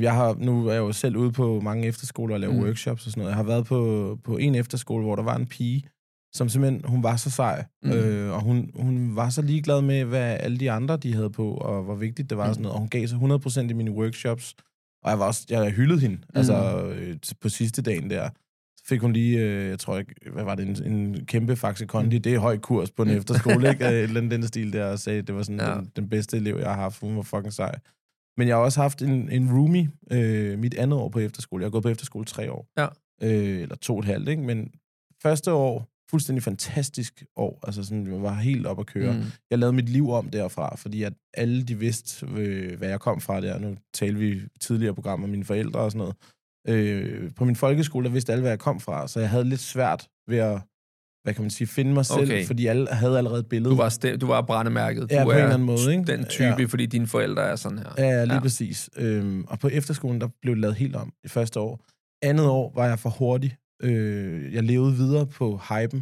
[0.00, 2.58] Jeg har, nu er jeg jo selv ude på mange efterskoler og laver Mm.
[2.58, 2.64] mm.
[2.64, 3.30] workshops og sådan noget.
[3.30, 5.82] Jeg har været på, på en efterskole, hvor der var en pige,
[6.34, 7.64] som simpelthen, hun var så sej.
[7.82, 7.90] Mm.
[7.90, 7.96] Mm.
[7.96, 11.50] Øh, og hun, hun var så ligeglad med, hvad alle de andre, de havde på,
[11.54, 12.48] og hvor vigtigt det var Mm.
[12.48, 12.74] og sådan noget.
[12.74, 14.54] Og hun gav sig 100% i mine workshops.
[15.04, 16.22] Og jeg var også, jeg hyldede hende, mm.
[16.38, 18.28] altså øh, på sidste dagen der.
[18.88, 22.16] Fik hun lige, øh, jeg tror ikke, hvad var det, en, en kæmpe Faxe Kondi.
[22.16, 22.22] Mm.
[22.22, 23.84] Det er høj kurs på en efterskole, ikke?
[23.88, 25.74] Et eller andet den stil der, og sagde, det var sådan Ja.
[25.74, 27.00] den, den bedste elev, jeg har haft.
[27.00, 27.78] Hun var fucking sej.
[28.36, 31.62] Men jeg har også haft en, en roomie øh, mit andet år på efterskole.
[31.62, 32.66] Jeg har gået på efterskole tre år.
[32.78, 32.86] Ja.
[33.22, 34.42] Øh, eller to og et halvt, ikke?
[34.42, 34.70] Men
[35.22, 37.60] første år, fuldstændig fantastisk år.
[37.66, 39.12] Altså sådan, jeg var helt op at køre.
[39.12, 39.22] Mm.
[39.50, 43.20] Jeg lavede mit liv om derfra, fordi at alle de vidste, øh, hvad jeg kom
[43.20, 43.58] fra der.
[43.58, 46.16] Nu talte vi tidligere program med mine forældre og sådan noget.
[46.68, 49.08] Øh, på min folkeskole, der vidste alle, hvad jeg kom fra.
[49.08, 50.60] Så jeg havde lidt svært ved at,
[51.24, 52.46] hvad kan man sige, finde mig selv, Okay.
[52.46, 53.70] fordi alle havde allerede et billede.
[53.70, 55.02] Du var, ste- du var brændemærket.
[55.02, 56.04] Du Ja, på en er eller anden måde, ikke?
[56.04, 56.64] Den type, Ja.
[56.64, 57.92] fordi dine forældre er sådan her.
[57.98, 58.40] Ja, lige Ja.
[58.40, 58.90] præcis.
[58.96, 61.84] Øhm, og på efterskolen, der blev det lavet helt om det første år.
[62.22, 63.56] Andet år var jeg for hurtig.
[63.82, 66.00] Øh, jeg levede videre på hypen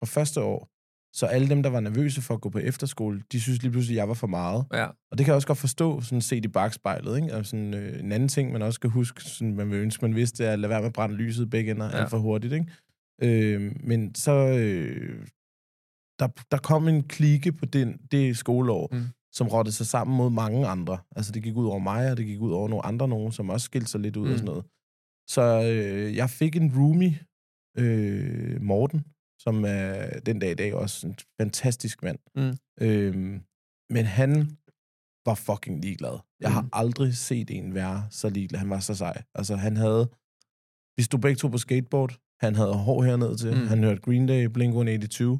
[0.00, 0.68] fra første år.
[1.18, 3.94] Så alle dem, der var nervøse for at gå på efterskole, de synes lige pludselig,
[3.94, 4.64] at jeg var for meget.
[4.72, 4.84] Ja.
[4.86, 7.16] Og det kan jeg også godt forstå, sådan set i bagspejlet.
[7.22, 7.34] Ikke?
[7.34, 10.14] Og sådan, øh, en anden ting, man også skal huske, sådan, man vil ønske, man
[10.16, 11.98] vidste, er at lade være med at brænde lyset begge ender Ja.
[12.00, 12.52] alt for hurtigt.
[12.52, 12.66] Ikke?
[13.22, 14.32] Øh, men så...
[14.32, 15.26] Øh,
[16.18, 19.02] der, der kom en klike på den, det skoleår, Mm.
[19.32, 20.98] som rottede sig sammen mod mange andre.
[21.16, 23.50] Altså, det gik ud over mig, og det gik ud over nogle andre nogen, som
[23.50, 24.26] også skilte sig lidt ud.
[24.26, 24.32] Mm.
[24.32, 24.64] og sådan noget.
[25.28, 27.18] Så øh, jeg fik en roomie,
[27.78, 29.04] øh, Morten,
[29.46, 32.18] som er den dag i dag også en fantastisk mand.
[32.36, 32.56] Mm.
[32.80, 33.40] Øhm,
[33.90, 34.56] men han
[35.26, 36.18] var fucking ligeglad.
[36.40, 36.68] Jeg har Mm.
[36.72, 38.58] aldrig set en være så ligeglad.
[38.58, 39.22] Han var så sej.
[39.34, 40.08] Altså, han havde...
[40.96, 42.18] Vi stod begge to på skateboard.
[42.40, 43.54] Han havde hår hernede til.
[43.56, 43.66] Mm.
[43.66, 45.38] Han hørte Green Day, Blink-182.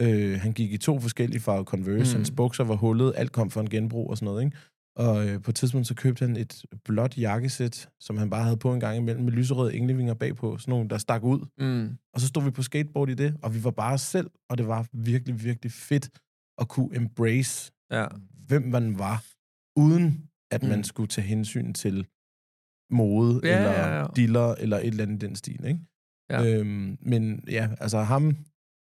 [0.00, 2.12] Øh, han gik i to forskellige farvede Converse.
[2.14, 2.16] Mm.
[2.16, 2.16] Mm.
[2.16, 3.12] Hans bukser var hullet.
[3.16, 4.56] Alt kom fra en genbrug og sådan noget, ikke?
[4.96, 8.56] Og øh, på et tidspunkt så købte han et blåt jakkesæt, som han bare havde
[8.56, 11.46] på en gang imellem, med lyserøde englevinger bagpå, sådan nogle, der stak ud.
[11.58, 11.96] Mm.
[12.14, 14.58] Og så stod vi på skateboard i det, og vi var bare os selv, og
[14.58, 16.10] det var virkelig, virkelig fedt
[16.58, 18.06] at kunne embrace, Ja.
[18.46, 19.24] hvem man var,
[19.80, 20.84] uden at man Mm.
[20.84, 22.06] skulle tage hensyn til
[22.90, 24.06] mode, Ja, eller ja, ja.
[24.16, 25.80] diller, eller et eller andet den stil, ikke?
[26.30, 26.44] Ja.
[26.60, 28.36] Øhm, men ja, altså ham,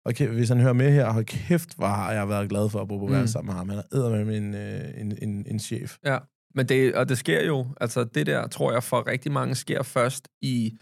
[0.07, 2.81] og kæft, hvis han hører med her, hold kæft, hvor har jeg været glad for
[2.81, 3.13] at bo på mm.
[3.19, 3.27] Mm.
[3.27, 3.69] sammen med ham.
[3.69, 5.97] Han er med en, øh, en, en, en chef.
[6.05, 6.17] Ja,
[6.55, 9.83] men det, og det sker jo, altså det der, tror jeg, for rigtig mange sker
[9.83, 10.77] først i,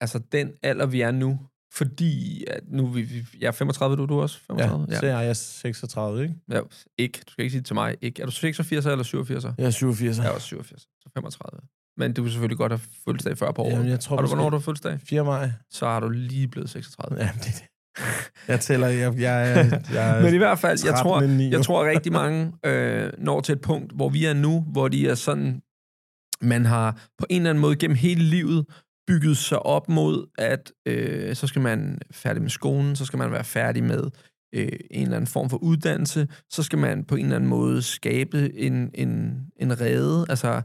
[0.00, 1.38] altså den alder, vi er nu,
[1.74, 4.86] fordi at nu, er vi, vi- jeg er 35, du er du også 35?
[4.90, 6.34] Ja, så er jeg 36, ikke?
[6.50, 6.60] ja.
[6.98, 8.22] Ikke, du skal ikke sige det til mig, ikke.
[8.22, 9.44] Er du 86 eller 87?
[9.44, 10.18] Jeg er 87.
[10.18, 11.60] Jeg er også 87, så 35.
[11.96, 13.72] Men du vil selvfølgelig godt have fødselsdag før på året.
[13.72, 15.00] Jamen, jeg tror, har du, hvornår du har fødselsdag?
[15.04, 15.24] 4.
[15.24, 15.50] maj.
[15.70, 17.16] Så har du lige blevet 36.
[17.18, 17.62] Ja, det er det.
[18.48, 21.88] Jeg tæller, jeg, jeg, jeg, jeg Men i hvert fald, jeg 13 tror, jeg tror
[21.88, 25.62] rigtig mange øh, når til et punkt, hvor vi er nu, hvor de er sådan,
[26.40, 28.66] man har på en eller anden måde gennem hele livet
[29.06, 33.32] bygget sig op mod, at øh, så skal man færdig med skolen, så skal man
[33.32, 34.10] være færdig med
[34.54, 37.82] øh, en eller anden form for uddannelse, så skal man på en eller anden måde
[37.82, 40.62] skabe en, en, en rede, altså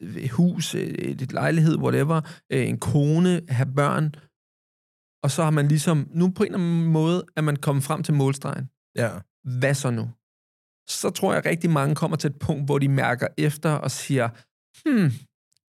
[0.00, 2.20] et hus, et, et lejlighed, whatever,
[2.52, 4.14] øh, en kone, have børn,
[5.26, 8.02] og så har man ligesom, nu på en eller anden måde, er man kommet frem
[8.02, 9.10] til målstregen Ja.
[9.60, 10.10] hvad så nu?
[10.88, 13.90] Så tror jeg, at rigtig mange kommer til et punkt, hvor de mærker efter og
[13.90, 14.28] siger,
[14.84, 15.12] hmm,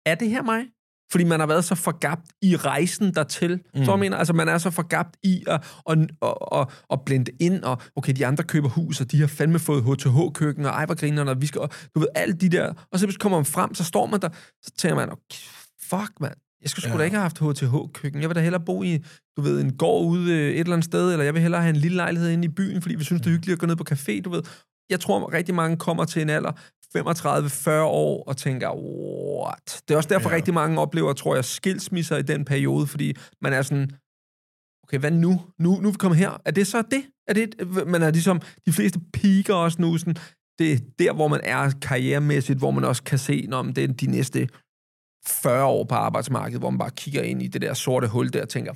[0.05, 0.65] er det her mig?
[1.11, 3.61] Fordi man har været så forgabt i rejsen dertil.
[3.75, 3.85] Mm.
[3.85, 7.31] Så jeg mener, altså man er så forgabt i at, at, at, at, at blende
[7.39, 10.85] ind, og okay, de andre køber hus, og de har fandme fået HTH-køkken, og ej,
[10.85, 13.37] hvor griner, og vi skal, og du ved, alle de der, og så hvis kommer
[13.37, 14.29] man frem, så står man der,
[14.63, 15.43] så tænker man, okay,
[15.89, 16.97] fuck, mand, jeg skulle sgu Ja.
[16.97, 18.21] da ikke have haft HTH-køkken.
[18.21, 18.99] Jeg vil da hellere bo i,
[19.37, 21.69] du ved, en gård ude øh, et eller andet sted, eller jeg vil hellere have
[21.69, 23.75] en lille lejlighed inde i byen, fordi vi synes, det er hyggeligt at gå ned
[23.75, 24.43] på café, du ved.
[24.89, 26.51] Jeg tror, at rigtig mange kommer til en alder,
[26.97, 29.81] 35-40 år, og tænker, what?
[29.87, 30.35] Det er også derfor, ja.
[30.35, 33.89] Rigtig mange oplever, tror jeg, skilsmisser i den periode, fordi man er sådan,
[34.83, 35.41] okay, hvad nu?
[35.59, 36.41] Nu, nu er vi kommet her.
[36.45, 37.03] Er det så det?
[37.27, 37.55] Er det
[37.87, 40.15] man er ligesom, de fleste piker også nu, sådan,
[40.59, 43.87] det er der, hvor man er karrieremæssigt, hvor man også kan se, når det er
[43.87, 44.47] de næste
[45.27, 48.41] 40 år på arbejdsmarkedet, hvor man bare kigger ind i det der sorte hul der
[48.41, 48.73] og tænker,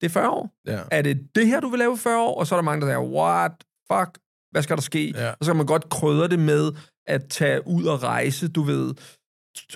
[0.00, 0.50] det er 40 år?
[0.66, 0.80] Ja.
[0.90, 2.38] Er det det her, du vil lave i 40 år?
[2.40, 3.52] Og så er der mange, der siger, what?
[3.92, 4.18] Fuck?
[4.50, 5.12] Hvad skal der ske?
[5.16, 5.30] Ja.
[5.30, 6.72] Og så kan man godt krydre det med
[7.06, 8.94] at tage ud og rejse, du ved,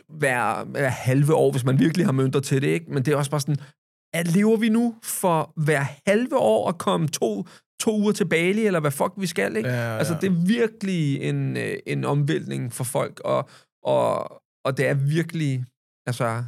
[0.09, 2.91] hver, hver halve år, hvis man virkelig har mønter til det, ikke?
[2.91, 3.57] Men det er også bare sådan,
[4.15, 7.47] at lever vi nu for hver halve år at komme to,
[7.81, 9.69] to uger til Bali, eller hvad fuck vi skal, ikke?
[9.69, 9.99] Ja, ja.
[9.99, 13.49] Altså, det er virkelig en, øh, en omvæltning for folk, og,
[13.83, 14.33] og,
[14.65, 15.65] og det er virkelig,
[16.07, 16.45] altså,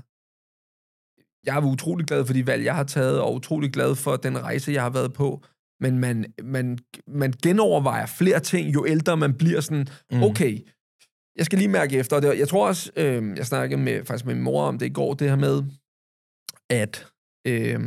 [1.46, 4.42] jeg er utrolig glad for de valg, jeg har taget, og utrolig glad for den
[4.42, 5.44] rejse, jeg har været på.
[5.80, 10.22] Men man, man, man genovervejer flere ting, jo ældre man bliver sådan, mm.
[10.22, 10.58] okay,
[11.36, 12.16] jeg skal lige mærke efter.
[12.16, 14.86] Og det, jeg tror også, øh, jeg snakkede med, faktisk med min mor om det
[14.86, 15.62] i går, det her med,
[16.70, 17.06] at
[17.46, 17.80] øh,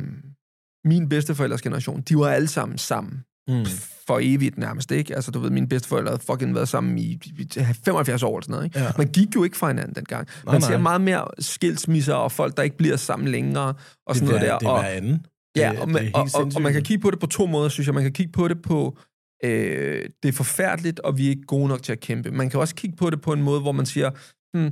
[0.86, 3.66] min bedsteforældres generation, de var alle sammen sammen Mm.
[4.08, 5.16] for evigt nærmest, ikke?
[5.16, 7.48] Altså, du ved, mine bedsteforældre havde fucking været sammen i i
[7.86, 8.80] 75 år eller sådan noget, ikke?
[8.80, 8.92] Ja.
[8.98, 10.28] Man gik jo ikke fra hinanden dengang.
[10.46, 10.82] Nej, Man ser nej.
[10.82, 13.74] meget mere skilsmisser og folk, der ikke bliver sammen længere,
[14.08, 14.60] og sådan det, noget er, der.
[14.60, 15.26] det er og, anden.
[15.56, 17.28] Ja, det, og, det man, helt og, og, og man kan kigge på det på
[17.28, 17.94] to måder, synes jeg.
[17.94, 18.98] Man kan kigge på det på,
[19.44, 22.32] øh, det er forfærdeligt, og vi er ikke gode nok til at kæmpe.
[22.32, 24.10] Man kan også kigge på det på en måde, hvor man siger,
[24.58, 24.72] hmm,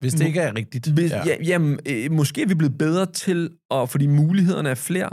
[0.00, 0.86] Hvis det ikke er rigtigt.
[0.86, 1.22] hvis, ja.
[1.26, 5.10] Ja, jamen, øh, måske er vi blevet bedre til, at, fordi mulighederne er flere,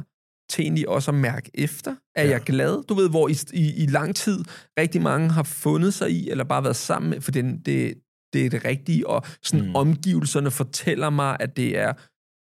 [0.52, 1.96] til egentlig også at mærke efter.
[2.16, 2.30] Er Ja.
[2.30, 2.84] jeg glad?
[2.84, 4.40] Du ved, hvor i, i, i lang tid
[4.80, 7.94] rigtig mange har fundet sig i, eller bare været sammen med, for det, det,
[8.34, 9.76] det er det rigtige, og sådan Mm.
[9.76, 11.94] omgivelserne fortæller mig, at det er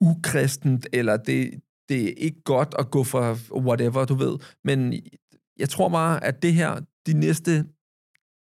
[0.02, 1.52] ukristent, eller det,
[1.90, 4.38] det er ikke godt at gå for whatever, du ved.
[4.64, 4.94] Men
[5.60, 7.66] jeg tror bare, at det her, de næste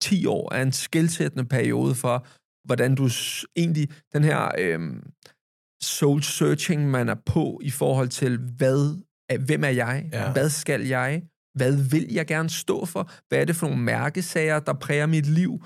[0.01, 2.27] 10 år, er en skældsættende periode for,
[2.67, 3.09] hvordan du
[3.55, 5.03] egentlig, den her øhm,
[5.81, 9.01] soul searching, man er på i forhold til, hvad,
[9.45, 10.09] hvem er jeg?
[10.13, 10.31] Ja.
[10.31, 11.23] Hvad skal jeg?
[11.55, 13.11] Hvad vil jeg gerne stå for?
[13.29, 15.65] Hvad er det for nogle mærkesager, der præger mit liv?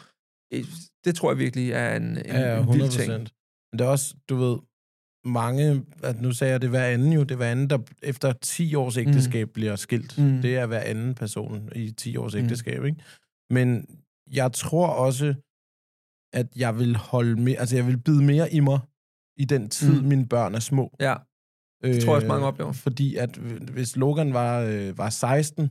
[0.54, 0.66] Øh,
[1.06, 3.12] Det tror jeg virkelig er en, en, Ja, en 100 vild ting.
[3.72, 4.58] Men det er også, du ved,
[5.26, 8.34] mange, at nu sagde jeg det hver anden jo, det er hver anden, der efter
[8.34, 9.54] 10 års ægteskab mm.
[9.54, 10.18] bliver skilt.
[10.18, 10.42] Mm.
[10.42, 12.40] Det er hver anden person i 10 års Mm.
[12.42, 13.04] ægteskab, ikke?
[13.50, 13.86] Men
[14.32, 15.34] jeg tror også,
[16.34, 18.80] at jeg vil holde mere, altså jeg vil bide mere i mig
[19.38, 20.02] i den tid, mm.
[20.02, 20.08] Mm.
[20.08, 20.96] mine børn er små.
[21.00, 21.16] Ja,
[21.84, 22.72] det tror jeg også, mange oplever.
[22.72, 25.70] Fordi at øh, hvis Logan var, øh, var 16,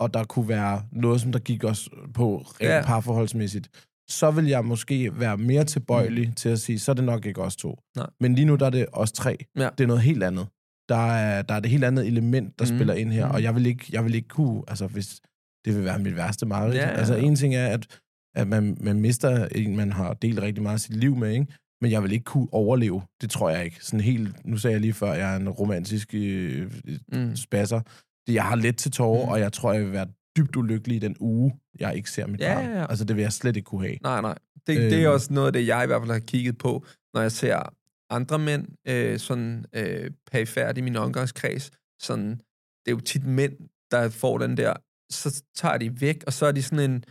[0.00, 2.82] og der kunne være noget, som der gik os på rent Ja.
[2.86, 3.68] parforholdsmæssigt,
[4.10, 6.34] så vil jeg måske være mere tilbøjelig mm.
[6.34, 7.78] til at sige, så er det nok ikke os to.
[7.96, 8.06] Nej.
[8.20, 9.36] Men lige nu, der er det os tre.
[9.58, 9.68] Ja.
[9.78, 10.46] Det er noget helt andet.
[10.88, 12.76] Der er, der er det helt andet element, der Mm.
[12.76, 13.34] spiller ind her, Mm.
[13.34, 15.20] og jeg vil ikke, jeg vil ikke kunne, altså hvis
[15.64, 16.74] det vil være mit værste mareridt.
[16.74, 17.22] Ja, ja, Altså ja.
[17.22, 18.00] en ting er, at,
[18.34, 21.46] at man, man mister en, man har delt rigtig meget af sit liv med, ikke?
[21.82, 23.02] Men jeg vil ikke kunne overleve.
[23.20, 23.84] Det tror jeg ikke.
[23.84, 26.72] Sådan helt, nu sagde jeg lige før, jeg er en romantisk øh,
[27.12, 27.36] mm.
[27.36, 27.80] spasser.
[28.28, 29.32] Jeg har let til tårer, mm.
[29.32, 32.40] og jeg tror, jeg vil være dybt ulykkelig i den uge, jeg ikke ser mit
[32.40, 32.64] Ja, barn.
[32.70, 32.86] ja, ja.
[32.90, 33.96] Altså, det vil jeg slet ikke kunne have.
[34.02, 34.38] Nej, nej.
[34.66, 35.14] Det, det er Øhm.
[35.14, 36.84] også noget af det, jeg i hvert fald har kigget på,
[37.14, 37.74] når jeg ser
[38.10, 41.70] andre mænd øh, sådan øh, perifært i min omgangskreds.
[42.02, 43.52] Sådan, det er jo tit mænd,
[43.90, 44.74] der får den der,
[45.10, 47.04] så tager de væk, og så er de sådan en,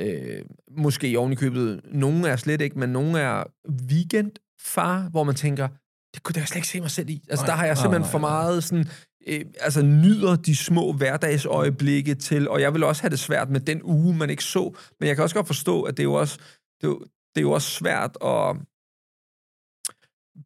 [0.00, 0.42] øh,
[0.76, 3.44] måske oven i købet, nogen er slet ikke, men nogen er
[3.90, 5.68] weekendfar, hvor man tænker,
[6.14, 7.22] det kunne jeg slet ikke se mig selv i.
[7.30, 8.30] Altså, Nej, der har jeg simpelthen nej, for nej.
[8.30, 8.84] meget sådan,
[9.26, 13.60] øh, altså nyder de små hverdagsøjeblikke til, og jeg vil også have det svært med
[13.60, 16.14] den uge, man ikke så, men jeg kan også godt forstå, at det er jo
[16.14, 16.38] også,
[16.80, 16.98] det er jo,
[17.34, 18.56] det er jo også svært at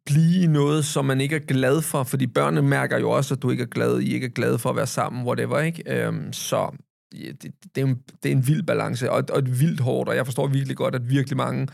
[0.05, 3.41] blive i noget, som man ikke er glad for, fordi børnene mærker jo også, at
[3.41, 5.83] du ikke er glad, I ikke er glade for at være sammen, whatever, ikke?
[5.87, 6.71] Øhm, så
[7.15, 10.15] det, det, er en, det er en vild balance, og, og et vildt hårdt, og
[10.15, 11.67] jeg forstår virkelig godt, at virkelig mange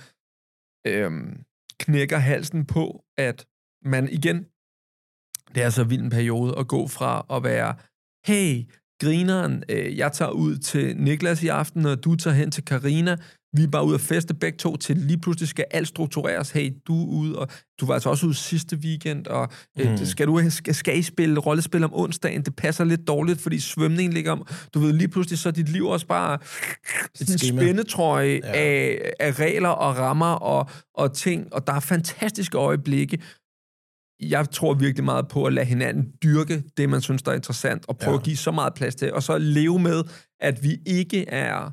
[0.88, 1.44] øhm,
[1.80, 3.46] knækker halsen på, at
[3.86, 4.46] man igen,
[5.56, 7.76] det er så vild en periode at gå fra at være,
[8.26, 12.66] hey, grineren, øh, jeg tager ud til Niklas i aften, og du tager hen til
[12.66, 13.18] Karina.
[13.58, 16.52] Vi er bare ude at feste begge to, til lige pludselig skal alt struktureres.
[16.52, 17.48] Hey, du er ude, og
[17.80, 19.98] du var altså også ude sidste weekend, og øh, Mm.
[20.06, 22.42] skal, du, skal, skal I spille rollespil om onsdagen?
[22.46, 24.48] Det passer lidt dårligt, fordi svømning ligger om...
[24.74, 26.38] Du ved, lige pludselig så er dit liv også bare
[27.22, 28.52] en spændetrøje Ja.
[28.54, 33.20] af, af regler og rammer og, og ting, og der er fantastiske øjeblikke.
[34.22, 37.86] Jeg tror virkelig meget på at lade hinanden dyrke det, man synes, der er interessant,
[37.88, 38.18] og prøve ja.
[38.20, 40.04] at give så meget plads til, og så leve med,
[40.40, 41.72] at vi ikke er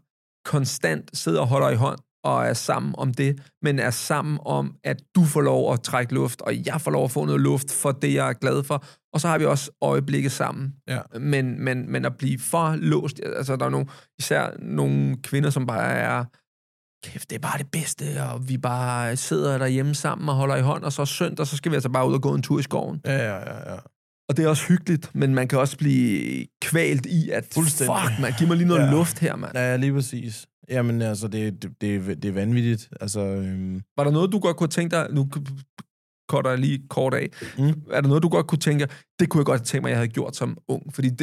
[0.49, 4.75] konstant sidder og holder i hånd og er sammen om det, men er sammen om,
[4.85, 7.73] at du får lov at trække luft, og jeg får lov at få noget luft
[7.73, 8.85] for det, jeg er glad for.
[9.13, 10.75] Og så har vi også øjeblikke sammen.
[10.89, 11.01] Ja.
[11.21, 13.87] Men, men, men at blive for låst, altså der er nogle,
[14.19, 16.25] især nogle kvinder, som bare er,
[17.05, 20.63] kæft, det er bare det bedste, og vi bare sidder derhjemme sammen og holder i
[20.63, 22.63] hånd, og så søndag, så skal vi altså bare ud og gå en tur i
[22.63, 23.01] skoven.
[23.05, 23.73] Ja, ja, ja.
[23.73, 23.79] ja.
[24.29, 28.33] Og det er også hyggeligt, men man kan også blive kvalt i, at fuck, man,
[28.39, 28.91] giv mig lige noget Ja.
[28.91, 29.53] luft her, mand.
[29.55, 30.47] Ja, lige præcis.
[30.71, 32.89] Jamen, altså, det, det, det, det er vanvittigt.
[33.01, 35.29] Altså, øhm, Var der noget, du godt kunne tænke dig, nu
[36.29, 37.65] korter jeg lige kort af, Mm.
[37.91, 39.99] er der noget, du godt kunne tænke dig, det kunne jeg godt tænke mig, jeg
[39.99, 41.19] havde gjort som ung, fordi det,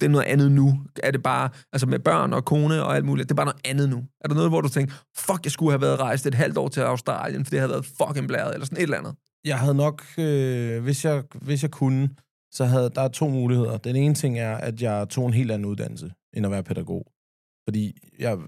[0.00, 0.80] det er noget andet nu.
[1.02, 3.60] Er det bare, altså med børn og kone og alt muligt, det er bare noget
[3.64, 4.04] andet nu.
[4.20, 6.68] Er der noget, hvor du tænker, fuck, jeg skulle have været rejst et halvt år
[6.68, 9.14] til Australien, for det havde været fucking blæret, eller sådan et eller andet?
[9.44, 12.08] jeg havde nok, øh, hvis, jeg, hvis jeg kunne,
[12.52, 13.76] så havde der er to muligheder.
[13.76, 17.12] Den ene ting er, at jeg tog en helt anden uddannelse, end at være pædagog.
[17.68, 18.38] Fordi jeg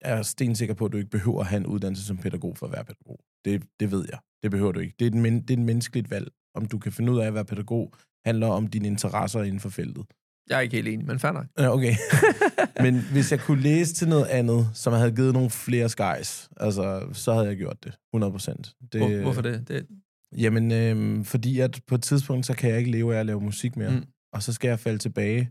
[0.00, 2.72] er stensikker på, at du ikke behøver at have en uddannelse som pædagog for at
[2.72, 3.18] være pædagog.
[3.44, 4.18] Det, det ved jeg.
[4.42, 4.94] Det behøver du ikke.
[4.98, 6.28] Det er, et, men, det er et menneskeligt valg.
[6.54, 7.94] Om du kan finde ud af at være pædagog,
[8.26, 10.04] handler om dine interesser inden for feltet.
[10.48, 11.46] Jeg er ikke helt enig, men fair nok.
[11.58, 11.94] Ja, okay.
[12.84, 17.08] Men hvis jeg kunne læse til noget andet, som havde givet nogle flere skies, altså,
[17.12, 17.92] så havde jeg gjort det.
[18.14, 18.74] 100 procent.
[18.96, 19.68] Hvor, hvorfor det?
[19.68, 19.86] det?
[20.36, 23.40] Jamen, øhm, fordi at på et tidspunkt, så kan jeg ikke leve af at lave
[23.40, 23.90] musik mere.
[23.90, 23.96] Mm.
[23.96, 24.04] Mm.
[24.32, 25.50] Og så skal jeg falde tilbage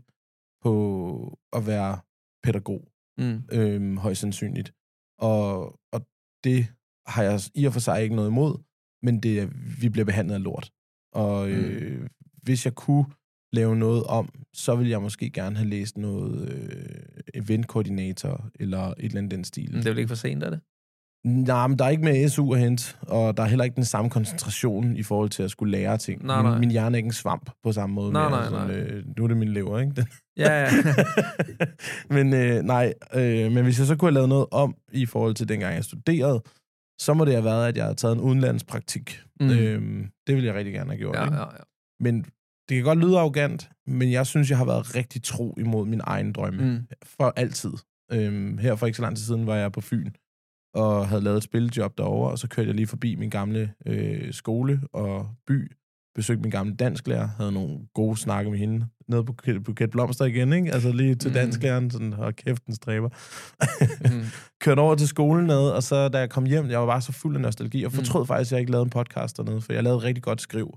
[0.62, 1.98] på at være
[2.44, 2.88] pædagog,
[3.18, 3.42] Mm.
[3.52, 4.72] øhm, højst sandsynligt.
[5.18, 6.06] Og, og
[6.44, 6.66] det
[7.06, 8.58] har jeg i og for sig ikke noget imod,
[9.02, 10.70] men det, er- vi bliver behandlet af lort.
[11.14, 12.08] Og øh, mm.
[12.42, 13.04] hvis jeg kunne
[13.52, 18.94] lave noget om, så ville jeg måske gerne have læst noget øh, eventkoordinator, eller et
[19.04, 19.70] eller andet den stil.
[19.72, 20.60] Men det er vel ikke for sent, er det?
[21.24, 23.84] Nej, men der er ikke mere SU at hente, og der er heller ikke den
[23.84, 26.24] samme koncentration i forhold til at skulle lære ting.
[26.24, 26.58] Nej, min, nej.
[26.58, 28.12] min hjerne er ikke en svamp på samme måde.
[28.12, 28.50] Nej, mere.
[28.50, 28.76] nej, nej.
[28.76, 29.92] Øh, nu er det min lever, ikke?
[29.96, 30.06] Den.
[30.36, 30.70] Ja, ja.
[32.14, 35.34] men øh, nej, øh, men hvis jeg så kunne have lavet noget om i forhold
[35.34, 36.42] til dengang jeg studerede,
[37.00, 39.20] så må det have været, at jeg havde taget en udenlandspraktik.
[39.40, 39.50] Mm.
[39.50, 41.16] Øhm, det ville jeg rigtig gerne have gjort.
[41.16, 41.36] ja, ikke?
[41.36, 41.62] ja, ja.
[42.00, 42.24] Men
[42.68, 46.00] det kan godt lyde arrogant, men jeg synes, jeg har været rigtig tro imod min
[46.04, 46.64] egen drømme.
[46.64, 46.86] Mm.
[47.02, 47.72] For altid.
[48.12, 50.10] Øhm, her for ikke så lang tid siden var jeg på Fyn,
[50.78, 54.32] og havde lavet et spillejob derovre, og så kørte jeg lige forbi min gamle øh,
[54.32, 55.72] skole og by,
[56.14, 60.52] besøgte min gamle dansklærer, havde nogle gode snakke med hende, nede på Buket- Blomster igen,
[60.52, 60.72] ikke?
[60.72, 61.34] Altså lige til Mm.
[61.34, 63.08] dansklæreren, sådan, og kæft, den stræber.
[64.00, 64.24] Mm.
[64.64, 67.12] Kørte over til skolen nede, og så da jeg kom hjem, jeg var bare så
[67.12, 67.96] fuld af nostalgi, og Mm.
[67.96, 70.74] fortrød faktisk, at jeg ikke lavede en podcast dernede, for jeg lavede rigtig godt skriv,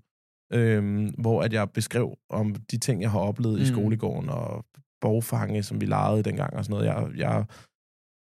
[0.54, 3.62] øhm, hvor at jeg beskrev om de ting, jeg har oplevet mm.
[3.62, 3.74] i Mm.
[3.76, 4.66] skolegården, og
[5.02, 6.86] borgfange, som vi legede dengang og sådan noget.
[6.88, 7.46] Jeg, jeg,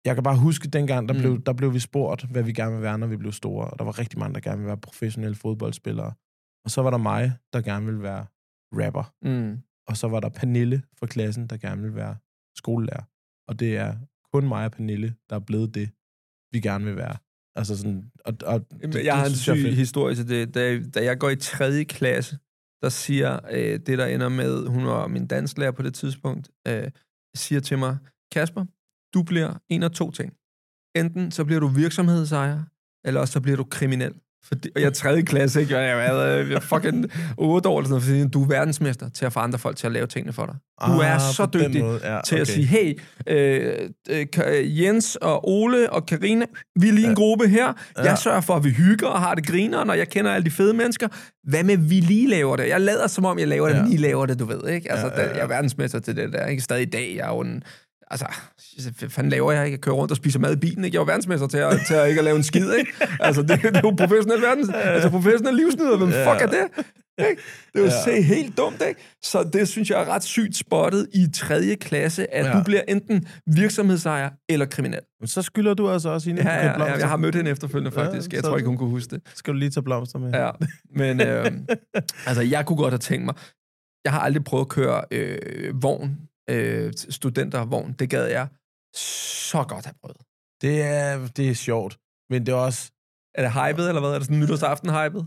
[0.05, 1.21] jeg kan bare huske, dengang, der, Mm.
[1.21, 3.79] blev, der blev vi spurgt, hvad vi gerne vil være, når vi blev store, og
[3.79, 6.13] der var rigtig mange, der gerne ville være professionelle fodboldspillere.
[6.65, 8.27] Og så var der mig, der gerne ville være
[8.73, 9.15] rapper.
[9.23, 9.59] Mm.
[9.89, 12.17] Og så var der Pernille fra klassen, der gerne ville være
[12.59, 13.03] skolelærer.
[13.49, 13.97] Og det er
[14.33, 15.91] kun mig og Pernille, der er blevet det,
[16.53, 17.17] vi gerne vil være.
[17.57, 19.75] Altså sådan, og, og Jamen, jeg har en jeg syg fedt.
[19.77, 20.55] historie til det.
[20.55, 21.85] Da, da jeg går i 3.
[21.85, 22.39] klasse,
[22.83, 26.91] der siger øh, det, der ender med, hun var min dansklærer på det tidspunkt, øh,
[27.37, 27.99] siger til mig,
[28.33, 28.65] Kasper,
[29.15, 30.33] du bliver en af to ting.
[30.97, 32.61] enten så bliver du virksomhedsejer,
[33.05, 34.13] eller også så bliver du kriminel.
[34.45, 35.77] Fordi, og jeg er tredje klasse, ikke?
[35.77, 37.07] Jeg været jeg er fucking
[37.39, 39.87] 8 år eller sådan noget, fordi du er verdensmester til at få andre folk til
[39.87, 40.55] at lave tingene for dig.
[40.87, 42.01] Du Ah, er så dygtig måde.
[42.15, 42.53] Ja, til at okay.
[42.53, 43.91] sige, hey, øh,
[44.47, 46.47] øh, Jens og Ole og Karina,
[46.81, 47.73] vi er lige en gruppe her.
[47.97, 50.51] Jeg sørger for, at vi hygger og har det griner, når jeg kender alle de
[50.51, 51.09] fede mennesker.
[51.49, 52.69] Hvad med, vi lige laver det?
[52.69, 53.83] Jeg lader som om, jeg laver det, Ja.
[53.83, 54.93] men I laver det, du ved, ikke?
[54.93, 55.35] Altså, Ja, ja, ja.
[55.35, 56.63] Jeg er verdensmester til det der, ikke?
[56.63, 57.63] Stadig i dag, jeg er jo en...
[58.13, 58.27] Altså,
[58.99, 59.75] hvad fanden laver jeg ikke?
[59.75, 60.95] Jeg kører rundt og spiser mad i bilen, ikke?
[60.95, 62.93] Jeg jo verdensmester til at, til at ikke at lave en skid, ikke?
[63.21, 64.71] Altså, det, det er jo professionel verdens...
[64.75, 65.97] Altså, professionel livsnyder.
[65.97, 66.85] Hvem fuck er det?
[67.31, 67.43] Ikke?
[67.73, 68.23] Det er jo ja.
[68.23, 69.01] helt dumt, ikke?
[69.23, 71.77] Så det synes jeg er ret sygt spottet i 3.
[71.81, 72.59] klasse, at ja.
[72.59, 75.01] Du bliver enten virksomhedsejer eller kriminel.
[75.21, 77.91] Men så skylder du altså også hende Ja, ja, ja, jeg har mødt hende efterfølgende,
[77.91, 78.33] faktisk.
[78.33, 79.23] Ja, Jeg tror ikke, hun kunne huske det.
[79.35, 80.31] Skal du lige tage blomster med?
[80.33, 80.51] Ja,
[80.97, 81.47] men øh,
[82.27, 83.35] altså, jeg kunne godt have tænkt mig...
[84.05, 86.19] Jeg har aldrig prøvet at køre øh, vogn,
[86.51, 87.93] øh, studentervogn.
[87.99, 88.49] Det gad jeg
[89.53, 90.23] så godt have prøvet.
[90.63, 91.99] Det er, det er sjovt,
[92.31, 92.91] men det er også...
[93.35, 94.11] Er det hypet, eller hvad?
[94.11, 95.27] Er det sådan nytårsaften-hypet?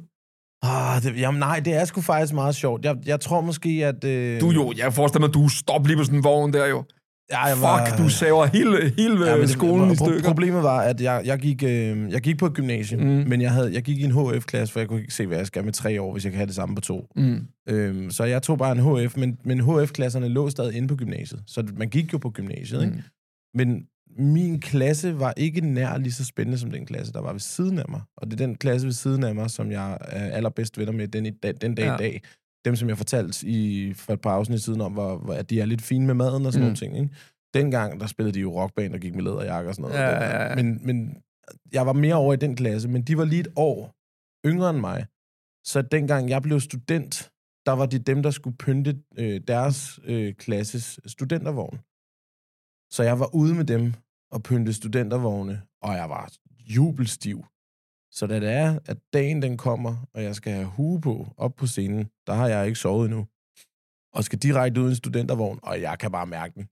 [0.63, 2.85] Ah, det, jamen nej, det er sgu faktisk meget sjovt.
[2.85, 4.03] Jeg, jeg tror måske, at...
[4.03, 6.83] Øh, Du jo, jeg forestiller mig, du stop lige på sådan en vogn der jo.
[7.31, 10.23] Ja, jeg Fuck, du saver hele, hele Ja, men skolen i stykker.
[10.27, 13.07] Problemet var, at jeg, jeg, gik, øh, jeg gik på et gymnasium, Mm.
[13.07, 15.47] men jeg, havde, jeg gik i en HF-klasse, for jeg kunne ikke se, hvad jeg
[15.47, 17.07] skal med tre år, hvis jeg kan have det samme på to.
[17.15, 17.47] Mm.
[17.69, 21.43] Øhm, så jeg tog bare en HF, men, men HF-klasserne lå stadig inde på gymnasiet.
[21.47, 22.87] Så man gik jo på gymnasiet, mm.
[22.87, 23.03] ikke?
[23.53, 23.83] Men
[24.19, 27.79] min klasse var ikke nær lige så spændende som den klasse, der var ved siden
[27.79, 28.01] af mig.
[28.17, 31.07] Og det er den klasse ved siden af mig, som jeg er allerbedst venner med
[31.07, 31.95] den, i dag, den dag ja.
[31.95, 32.21] i dag.
[32.65, 35.59] Dem, som jeg fortalte i, for et par afsnit siden om, hvor, hvor, at de
[35.61, 36.65] er lidt fine med maden og sådan Mm.
[36.65, 36.97] nogle ting.
[36.97, 37.15] Ikke?
[37.53, 40.03] Dengang, der spillede de jo rockband og gik med læderjakke og sådan noget.
[40.03, 40.55] Ja, ja, ja.
[40.55, 41.17] Men, men
[41.73, 43.95] jeg var mere over i den klasse, men de var lige et år
[44.47, 45.05] yngre end mig.
[45.65, 47.31] Så dengang jeg blev student,
[47.65, 51.77] der var de dem, der skulle pynte øh, deres øh, klasses studentervogn.
[52.95, 53.93] Så jeg var ude med dem
[54.31, 56.31] og pynte studentervogne, og jeg var
[56.75, 57.45] jubelstiv.
[58.11, 61.55] Så da det er, at dagen den kommer, og jeg skal have hue på op
[61.55, 63.25] på scenen, der har jeg ikke sovet endnu.
[64.13, 66.67] Og skal direkte ud i en studentervogn, og jeg kan bare mærke den.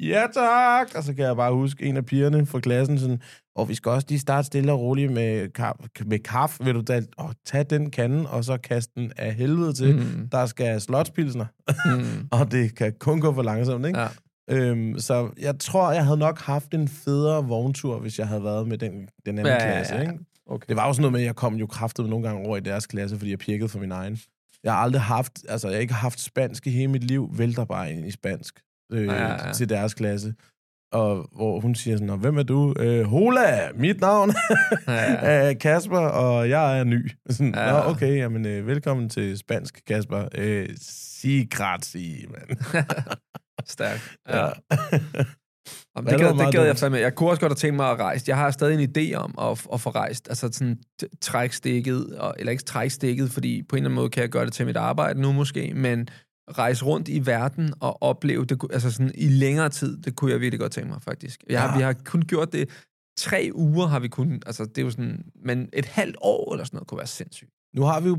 [0.00, 0.86] Ja tak!
[0.96, 3.20] Og så kan jeg bare huske en af pigerne fra klassen sådan,
[3.56, 6.64] og vi skal også lige starte stille og roligt med, kaffe, med kaffe.
[6.64, 9.96] Vil du da og tage den kande, og så kaste den af helvede til.
[9.96, 10.28] Mm.
[10.28, 11.46] Der skal slotspilsner,
[11.86, 12.28] Mm.
[12.40, 13.98] og det kan kun gå for langsomt, ikke?
[14.00, 14.08] Ja.
[14.50, 18.68] Øhm, så jeg tror, jeg havde nok haft en federe vogntur, hvis jeg havde været
[18.68, 20.00] med den, den anden Ja, klasse.
[20.00, 20.18] Ikke?
[20.46, 20.64] Okay.
[20.68, 22.60] Det var jo sådan noget med, at jeg kom jo kraftet nogle gange over i
[22.60, 24.18] deres klasse, fordi jeg pirkede for min egen.
[24.64, 27.64] Jeg har aldrig haft, altså jeg har ikke haft spansk i hele mit liv, vælter
[27.64, 28.60] bare ind i spansk
[28.92, 29.46] øh, Ja, ja, ja.
[29.46, 29.52] ja.
[29.52, 30.34] til deres klasse.
[30.92, 32.74] Og hvor hun siger sådan, "Nå, hvem er du?
[32.78, 34.32] Øh, Hola, mit navn
[34.88, 34.92] Ja,
[35.32, 37.10] er Kasper, og jeg er ny.
[37.30, 37.76] Sådan, Ja.
[37.76, 37.82] ja.
[37.84, 40.28] Nå, okay, jamen, øh, velkommen til spansk, Kasper.
[40.34, 42.58] Øh, si grazie, mand.
[42.74, 42.84] Ja.
[43.80, 44.48] Jamen, Ja,
[45.96, 46.98] det, det gad, det gad jeg fandme.
[46.98, 48.24] Jeg kunne også godt have tænkt mig at rejse.
[48.28, 50.28] Jeg har stadig en idé om at, at få rejst.
[50.28, 50.78] Altså sådan
[51.20, 54.30] træk stikket, og, eller ikke træk stikket, fordi på en eller anden måde kan jeg
[54.30, 56.08] gøre det til mit arbejde nu måske, men
[56.50, 60.40] rejse rundt i verden og opleve det, altså sådan i længere tid, det kunne jeg
[60.40, 61.44] virkelig godt tænke mig, faktisk.
[61.48, 61.76] Jeg, Ja.
[61.76, 62.68] Vi har kun gjort det,
[63.18, 66.64] tre uger har vi kun, altså det er jo sådan, men et halvt år eller
[66.64, 67.50] sådan noget kunne være sindssygt.
[67.74, 68.18] Nu har vi jo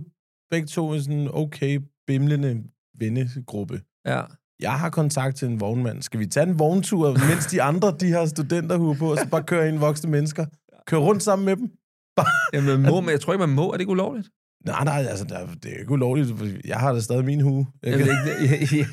[0.51, 2.63] begge to en sådan okay bimlende
[2.99, 3.81] vennegruppe.
[4.05, 4.21] Ja.
[4.59, 6.01] Jeg har kontakt til en vognmand.
[6.01, 9.43] Skal vi tage en vogntur, mens de andre de har studenterhue på, og så bare
[9.43, 10.45] køre ind voksne mennesker?
[10.87, 11.69] Køre rundt sammen med dem?
[12.53, 13.67] Jamen, man må, men jeg tror ikke, man må.
[13.67, 14.27] Er det ikke ulovligt?
[14.65, 16.34] Nej, nej, altså, der, det er jo ikke ulovligt.
[16.65, 17.67] Jeg har da stadig min hue.
[17.84, 18.86] Jeg kan, ikke, ja,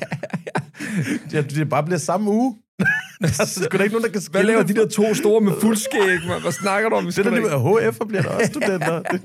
[1.33, 1.41] ja.
[1.41, 2.55] det, det bare bliver samme uge.
[3.21, 5.13] der er sgu da ikke nogen, der kan skille Hvad laver det de der to
[5.13, 5.99] store med fuldskæg?
[6.27, 6.41] man?
[6.41, 7.05] Hvad snakker du om?
[7.05, 9.01] Det er der ikke- HF'er bliver der også studenter.
[9.11, 9.19] De,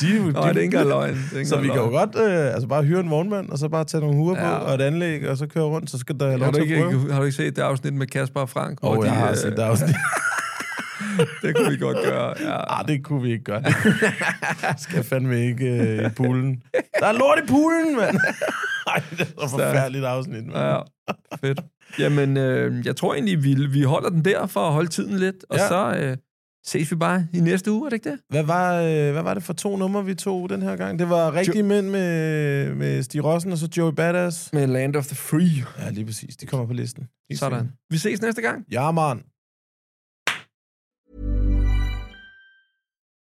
[0.00, 1.14] de, de, Nå, det er ikke engang løgn.
[1.30, 2.12] Det ikke Så vi engang kan jo løgn.
[2.12, 4.58] godt øh, altså bare hyre en vognmand, og så bare tage nogle huer Ja.
[4.58, 6.82] på, og et anlæg, og så køre rundt, så skal der have lov til at
[6.90, 7.12] prøve.
[7.12, 8.78] har du ikke set det afsnit med Kasper og Frank?
[8.82, 9.94] Åh, oh, jeg de, har øh, set der også.
[11.42, 12.78] Det kunne vi godt gøre, ja.
[12.80, 13.62] Ah, det kunne vi ikke gøre.
[14.78, 16.62] skal fandme ikke øh, i poolen.
[17.00, 18.16] Der er lort i poolen, mand!
[18.86, 20.56] Ej, det er så forfærdeligt afsnit, mand.
[20.58, 20.78] Ja,
[21.40, 21.60] fedt.
[21.98, 25.36] Jamen, øh, jeg tror egentlig, vi, vi holder den der for at holde tiden lidt,
[25.50, 25.68] og Ja.
[25.68, 26.16] så øh,
[26.66, 28.18] ses vi bare i næste uge, er det ikke det?
[28.28, 30.98] Hvad var, øh, hvad var det for to numre, vi tog den her gang?
[30.98, 34.52] Det var Rigtige Mænd med, med Stig Rossen, og så Joey Badass.
[34.52, 35.64] Med Land of the Free.
[35.84, 36.36] Ja, lige præcis.
[36.36, 37.06] De kommer på listen.
[37.30, 37.68] Helt Sådan.
[37.90, 38.64] Vi ses næste gang.
[38.72, 39.20] Ja, man.